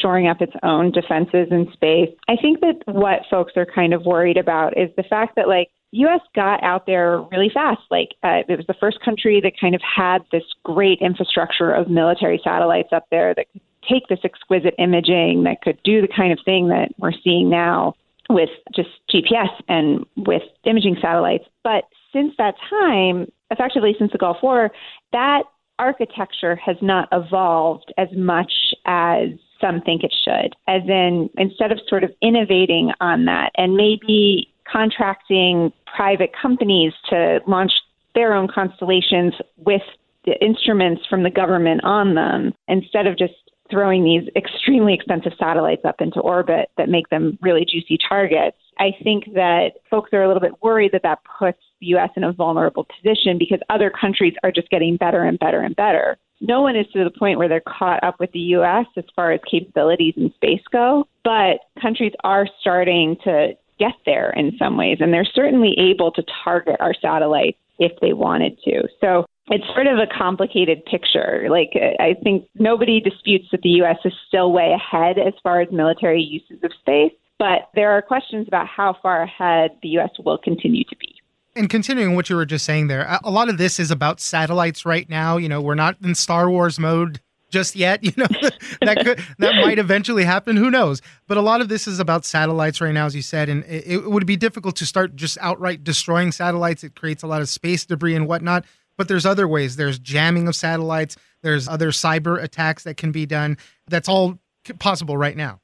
shoring 0.00 0.26
up 0.26 0.40
its 0.40 0.54
own 0.62 0.90
defenses 0.90 1.48
in 1.50 1.70
space, 1.72 2.10
I 2.28 2.36
think 2.40 2.60
that 2.60 2.82
what 2.86 3.20
folks 3.30 3.52
are 3.56 3.66
kind 3.66 3.92
of 3.92 4.04
worried 4.04 4.36
about 4.36 4.76
is 4.76 4.90
the 4.96 5.02
fact 5.02 5.36
that, 5.36 5.48
like, 5.48 5.68
U.S. 5.92 6.20
got 6.34 6.62
out 6.62 6.86
there 6.86 7.20
really 7.30 7.50
fast. 7.52 7.82
Like, 7.90 8.14
uh, 8.24 8.42
it 8.48 8.56
was 8.56 8.66
the 8.66 8.74
first 8.74 8.98
country 9.04 9.40
that 9.42 9.52
kind 9.60 9.74
of 9.74 9.80
had 9.82 10.24
this 10.32 10.42
great 10.64 10.98
infrastructure 11.00 11.70
of 11.70 11.88
military 11.88 12.40
satellites 12.42 12.88
up 12.92 13.06
there 13.10 13.34
that 13.34 13.46
could 13.52 13.62
take 13.88 14.08
this 14.08 14.18
exquisite 14.24 14.74
imaging, 14.78 15.44
that 15.44 15.60
could 15.62 15.78
do 15.84 16.00
the 16.00 16.08
kind 16.08 16.32
of 16.32 16.38
thing 16.44 16.68
that 16.68 16.88
we're 16.98 17.12
seeing 17.22 17.48
now 17.50 17.94
with 18.30 18.50
just 18.74 18.88
GPS 19.12 19.50
and 19.68 20.04
with 20.16 20.42
imaging 20.64 20.96
satellites. 21.00 21.44
But 21.62 21.84
since 22.12 22.32
that 22.38 22.54
time, 22.70 23.30
effectively 23.50 23.94
since 23.98 24.12
the 24.12 24.18
Gulf 24.18 24.38
War, 24.42 24.70
that 25.12 25.42
architecture 25.78 26.56
has 26.56 26.76
not 26.80 27.08
evolved 27.12 27.92
as 27.98 28.08
much 28.16 28.52
as 28.86 29.30
some 29.60 29.80
think 29.80 30.02
it 30.04 30.14
should. 30.24 30.54
As 30.68 30.82
in, 30.88 31.28
instead 31.36 31.72
of 31.72 31.80
sort 31.88 32.04
of 32.04 32.10
innovating 32.22 32.92
on 33.00 33.24
that 33.24 33.50
and 33.56 33.76
maybe 33.76 34.52
contracting 34.70 35.72
private 35.94 36.30
companies 36.40 36.92
to 37.10 37.40
launch 37.46 37.72
their 38.14 38.34
own 38.34 38.48
constellations 38.48 39.34
with 39.58 39.82
the 40.24 40.42
instruments 40.42 41.02
from 41.08 41.22
the 41.22 41.30
government 41.30 41.82
on 41.84 42.14
them, 42.14 42.54
instead 42.68 43.06
of 43.06 43.18
just 43.18 43.34
throwing 43.74 44.04
these 44.04 44.30
extremely 44.36 44.94
expensive 44.94 45.32
satellites 45.36 45.84
up 45.84 46.00
into 46.00 46.20
orbit 46.20 46.70
that 46.78 46.88
make 46.88 47.08
them 47.08 47.36
really 47.42 47.66
juicy 47.68 47.98
targets. 48.08 48.56
I 48.78 48.90
think 49.02 49.24
that 49.34 49.72
folks 49.90 50.10
are 50.12 50.22
a 50.22 50.28
little 50.28 50.40
bit 50.40 50.62
worried 50.62 50.92
that 50.92 51.02
that 51.02 51.18
puts 51.38 51.58
the 51.80 51.86
U.S. 51.88 52.10
in 52.14 52.22
a 52.22 52.32
vulnerable 52.32 52.86
position 52.86 53.36
because 53.36 53.58
other 53.68 53.90
countries 53.90 54.34
are 54.44 54.52
just 54.52 54.70
getting 54.70 54.96
better 54.96 55.24
and 55.24 55.40
better 55.40 55.60
and 55.60 55.74
better. 55.74 56.16
No 56.40 56.62
one 56.62 56.76
is 56.76 56.86
to 56.92 57.02
the 57.02 57.18
point 57.18 57.38
where 57.38 57.48
they're 57.48 57.62
caught 57.66 58.04
up 58.04 58.20
with 58.20 58.30
the 58.30 58.38
U.S. 58.38 58.86
as 58.96 59.04
far 59.16 59.32
as 59.32 59.40
capabilities 59.50 60.14
in 60.16 60.32
space 60.34 60.62
go, 60.70 61.08
but 61.24 61.58
countries 61.82 62.12
are 62.22 62.46
starting 62.60 63.16
to 63.24 63.54
get 63.80 63.94
there 64.06 64.30
in 64.30 64.52
some 64.56 64.76
ways, 64.76 64.98
and 65.00 65.12
they're 65.12 65.26
certainly 65.34 65.74
able 65.78 66.12
to 66.12 66.22
target 66.44 66.76
our 66.78 66.94
satellites 66.94 67.58
if 67.80 67.90
they 68.00 68.12
wanted 68.12 68.56
to. 68.62 68.86
So 69.00 69.26
it's 69.48 69.64
sort 69.74 69.86
of 69.86 69.98
a 69.98 70.06
complicated 70.06 70.84
picture. 70.86 71.46
Like, 71.50 71.72
I 72.00 72.14
think 72.22 72.48
nobody 72.54 73.00
disputes 73.00 73.46
that 73.52 73.60
the 73.62 73.70
U.S. 73.80 73.98
is 74.04 74.12
still 74.26 74.52
way 74.52 74.72
ahead 74.72 75.18
as 75.18 75.34
far 75.42 75.60
as 75.60 75.68
military 75.70 76.22
uses 76.22 76.62
of 76.64 76.72
space, 76.80 77.12
but 77.38 77.68
there 77.74 77.90
are 77.90 78.00
questions 78.00 78.48
about 78.48 78.66
how 78.66 78.96
far 79.02 79.22
ahead 79.22 79.72
the 79.82 79.88
U.S. 79.90 80.10
will 80.24 80.38
continue 80.38 80.84
to 80.84 80.96
be. 80.96 81.14
And 81.56 81.70
continuing 81.70 82.16
what 82.16 82.28
you 82.30 82.36
were 82.36 82.46
just 82.46 82.64
saying 82.64 82.88
there, 82.88 83.18
a 83.22 83.30
lot 83.30 83.48
of 83.48 83.58
this 83.58 83.78
is 83.78 83.90
about 83.90 84.20
satellites 84.20 84.84
right 84.84 85.08
now. 85.08 85.36
You 85.36 85.48
know, 85.48 85.60
we're 85.60 85.76
not 85.76 85.96
in 86.02 86.14
Star 86.14 86.50
Wars 86.50 86.80
mode 86.80 87.20
just 87.50 87.76
yet. 87.76 88.02
You 88.04 88.12
know, 88.16 88.26
that 88.80 88.98
could 89.04 89.20
that 89.38 89.54
might 89.64 89.78
eventually 89.78 90.24
happen. 90.24 90.56
Who 90.56 90.70
knows? 90.70 91.00
But 91.28 91.36
a 91.36 91.40
lot 91.40 91.60
of 91.60 91.68
this 91.68 91.86
is 91.86 92.00
about 92.00 92.24
satellites 92.24 92.80
right 92.80 92.92
now, 92.92 93.06
as 93.06 93.14
you 93.14 93.22
said, 93.22 93.48
and 93.48 93.62
it, 93.64 93.86
it 93.86 94.10
would 94.10 94.26
be 94.26 94.36
difficult 94.36 94.74
to 94.76 94.86
start 94.86 95.14
just 95.14 95.38
outright 95.40 95.84
destroying 95.84 96.32
satellites. 96.32 96.82
It 96.82 96.96
creates 96.96 97.22
a 97.22 97.26
lot 97.26 97.40
of 97.40 97.48
space 97.48 97.84
debris 97.86 98.16
and 98.16 98.26
whatnot. 98.26 98.64
But 98.96 99.08
there's 99.08 99.26
other 99.26 99.48
ways. 99.48 99.76
There's 99.76 99.98
jamming 99.98 100.48
of 100.48 100.54
satellites. 100.54 101.16
There's 101.42 101.68
other 101.68 101.90
cyber 101.90 102.42
attacks 102.42 102.84
that 102.84 102.96
can 102.96 103.12
be 103.12 103.26
done. 103.26 103.58
That's 103.88 104.08
all 104.08 104.38
possible 104.78 105.16
right 105.16 105.36
now. 105.36 105.60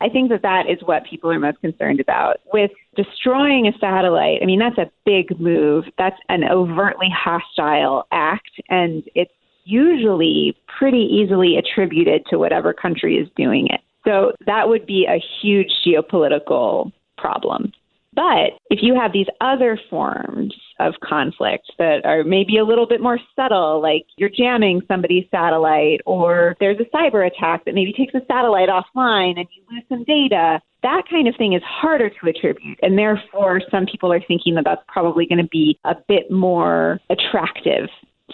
I 0.00 0.10
think 0.10 0.28
that 0.28 0.42
that 0.42 0.68
is 0.68 0.78
what 0.84 1.06
people 1.06 1.30
are 1.30 1.38
most 1.38 1.60
concerned 1.60 2.00
about. 2.00 2.36
With 2.52 2.70
destroying 2.96 3.66
a 3.66 3.72
satellite, 3.78 4.40
I 4.42 4.44
mean, 4.44 4.58
that's 4.58 4.76
a 4.76 4.90
big 5.06 5.40
move. 5.40 5.84
That's 5.96 6.18
an 6.28 6.44
overtly 6.44 7.08
hostile 7.08 8.06
act, 8.12 8.50
and 8.68 9.02
it's 9.14 9.32
usually 9.64 10.56
pretty 10.78 11.08
easily 11.10 11.56
attributed 11.56 12.26
to 12.26 12.38
whatever 12.38 12.74
country 12.74 13.16
is 13.16 13.28
doing 13.36 13.68
it. 13.68 13.80
So 14.06 14.32
that 14.46 14.68
would 14.68 14.86
be 14.86 15.06
a 15.06 15.20
huge 15.40 15.70
geopolitical 15.84 16.92
problem. 17.16 17.72
But 18.16 18.58
if 18.70 18.78
you 18.82 18.98
have 18.98 19.12
these 19.12 19.26
other 19.42 19.78
forms 19.90 20.54
of 20.80 20.94
conflict 21.04 21.70
that 21.78 22.00
are 22.04 22.24
maybe 22.24 22.56
a 22.56 22.64
little 22.64 22.86
bit 22.86 23.02
more 23.02 23.18
subtle, 23.36 23.80
like 23.82 24.06
you're 24.16 24.30
jamming 24.30 24.80
somebody's 24.88 25.26
satellite, 25.30 26.00
or 26.06 26.56
there's 26.58 26.78
a 26.80 26.96
cyber 26.96 27.26
attack 27.26 27.66
that 27.66 27.74
maybe 27.74 27.92
takes 27.92 28.14
a 28.14 28.24
satellite 28.26 28.70
offline 28.70 29.38
and 29.38 29.46
you 29.54 29.62
lose 29.70 29.84
some 29.90 30.02
data, 30.04 30.62
that 30.82 31.02
kind 31.10 31.28
of 31.28 31.36
thing 31.36 31.52
is 31.52 31.62
harder 31.62 32.08
to 32.08 32.28
attribute. 32.28 32.78
And 32.80 32.98
therefore, 32.98 33.60
some 33.70 33.84
people 33.84 34.10
are 34.10 34.22
thinking 34.26 34.54
that 34.54 34.64
that's 34.64 34.82
probably 34.88 35.26
going 35.26 35.42
to 35.42 35.48
be 35.48 35.78
a 35.84 35.94
bit 36.08 36.30
more 36.30 37.00
attractive 37.10 37.90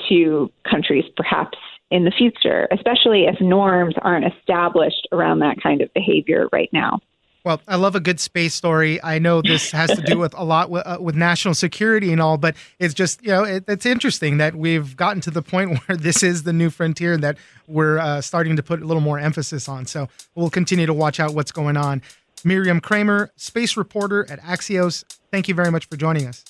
to 0.08 0.50
countries, 0.70 1.04
perhaps 1.16 1.58
in 1.90 2.04
the 2.04 2.12
future, 2.16 2.68
especially 2.70 3.24
if 3.24 3.40
norms 3.40 3.94
aren't 4.00 4.32
established 4.32 5.08
around 5.12 5.40
that 5.40 5.56
kind 5.62 5.82
of 5.82 5.92
behavior 5.92 6.48
right 6.52 6.70
now. 6.72 7.00
Well, 7.44 7.60
I 7.66 7.76
love 7.76 7.96
a 7.96 8.00
good 8.00 8.20
space 8.20 8.54
story. 8.54 9.02
I 9.02 9.18
know 9.18 9.42
this 9.42 9.72
has 9.72 9.90
to 9.90 10.02
do 10.02 10.18
with 10.24 10.34
a 10.34 10.44
lot 10.44 10.70
with, 10.70 10.86
uh, 10.86 10.98
with 11.00 11.16
national 11.16 11.54
security 11.54 12.12
and 12.12 12.20
all, 12.20 12.38
but 12.38 12.54
it's 12.78 12.94
just 12.94 13.22
you 13.22 13.30
know 13.30 13.44
it, 13.44 13.64
it's 13.66 13.86
interesting 13.86 14.38
that 14.38 14.54
we've 14.54 14.96
gotten 14.96 15.20
to 15.22 15.30
the 15.30 15.42
point 15.42 15.80
where 15.86 15.96
this 15.96 16.22
is 16.22 16.44
the 16.44 16.52
new 16.52 16.70
frontier 16.70 17.16
that 17.16 17.36
we're 17.66 17.98
uh, 17.98 18.20
starting 18.20 18.56
to 18.56 18.62
put 18.62 18.80
a 18.80 18.84
little 18.84 19.00
more 19.00 19.18
emphasis 19.18 19.68
on. 19.68 19.86
So 19.86 20.08
we'll 20.34 20.50
continue 20.50 20.86
to 20.86 20.94
watch 20.94 21.18
out 21.18 21.34
what's 21.34 21.52
going 21.52 21.76
on. 21.76 22.02
Miriam 22.44 22.80
Kramer, 22.80 23.30
space 23.36 23.76
reporter 23.76 24.26
at 24.30 24.40
Axios. 24.40 25.04
Thank 25.30 25.48
you 25.48 25.54
very 25.54 25.70
much 25.70 25.86
for 25.86 25.96
joining 25.96 26.26
us. 26.26 26.44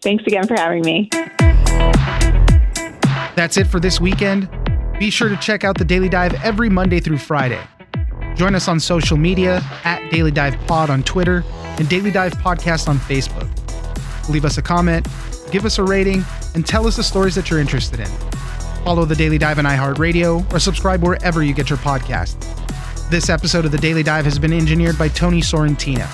Thanks 0.00 0.24
again 0.26 0.46
for 0.46 0.54
having 0.54 0.82
me. 0.82 1.08
That's 3.34 3.56
it 3.56 3.66
for 3.66 3.80
this 3.80 4.00
weekend. 4.00 4.48
Be 4.98 5.10
sure 5.10 5.28
to 5.28 5.36
check 5.36 5.64
out 5.64 5.76
the 5.76 5.84
Daily 5.84 6.08
Dive 6.08 6.34
every 6.42 6.70
Monday 6.70 7.00
through 7.00 7.18
Friday. 7.18 7.60
Join 8.36 8.54
us 8.54 8.68
on 8.68 8.78
social 8.78 9.16
media 9.16 9.62
at 9.84 10.10
Daily 10.10 10.30
Dive 10.30 10.58
Pod 10.66 10.90
on 10.90 11.02
Twitter 11.02 11.42
and 11.78 11.88
Daily 11.88 12.10
Dive 12.10 12.34
Podcast 12.34 12.86
on 12.86 12.98
Facebook. 12.98 13.48
Leave 14.28 14.44
us 14.44 14.58
a 14.58 14.62
comment, 14.62 15.06
give 15.50 15.64
us 15.64 15.78
a 15.78 15.82
rating, 15.82 16.22
and 16.54 16.66
tell 16.66 16.86
us 16.86 16.96
the 16.96 17.02
stories 17.02 17.34
that 17.34 17.48
you're 17.48 17.60
interested 17.60 17.98
in. 17.98 18.06
Follow 18.84 19.06
the 19.06 19.16
Daily 19.16 19.38
Dive 19.38 19.58
on 19.58 19.64
iHeartRadio 19.64 20.52
or 20.52 20.58
subscribe 20.58 21.02
wherever 21.02 21.42
you 21.42 21.54
get 21.54 21.70
your 21.70 21.78
podcast. 21.78 22.36
This 23.08 23.30
episode 23.30 23.64
of 23.64 23.72
the 23.72 23.78
Daily 23.78 24.02
Dive 24.02 24.26
has 24.26 24.38
been 24.38 24.52
engineered 24.52 24.98
by 24.98 25.08
Tony 25.08 25.40
Sorrentino. 25.40 26.06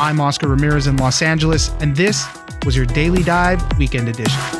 I'm 0.00 0.20
Oscar 0.20 0.48
Ramirez 0.48 0.86
in 0.86 0.96
Los 0.96 1.20
Angeles, 1.20 1.70
and 1.80 1.94
this 1.94 2.26
was 2.64 2.74
your 2.74 2.86
Daily 2.86 3.22
Dive 3.22 3.60
Weekend 3.78 4.08
Edition. 4.08 4.59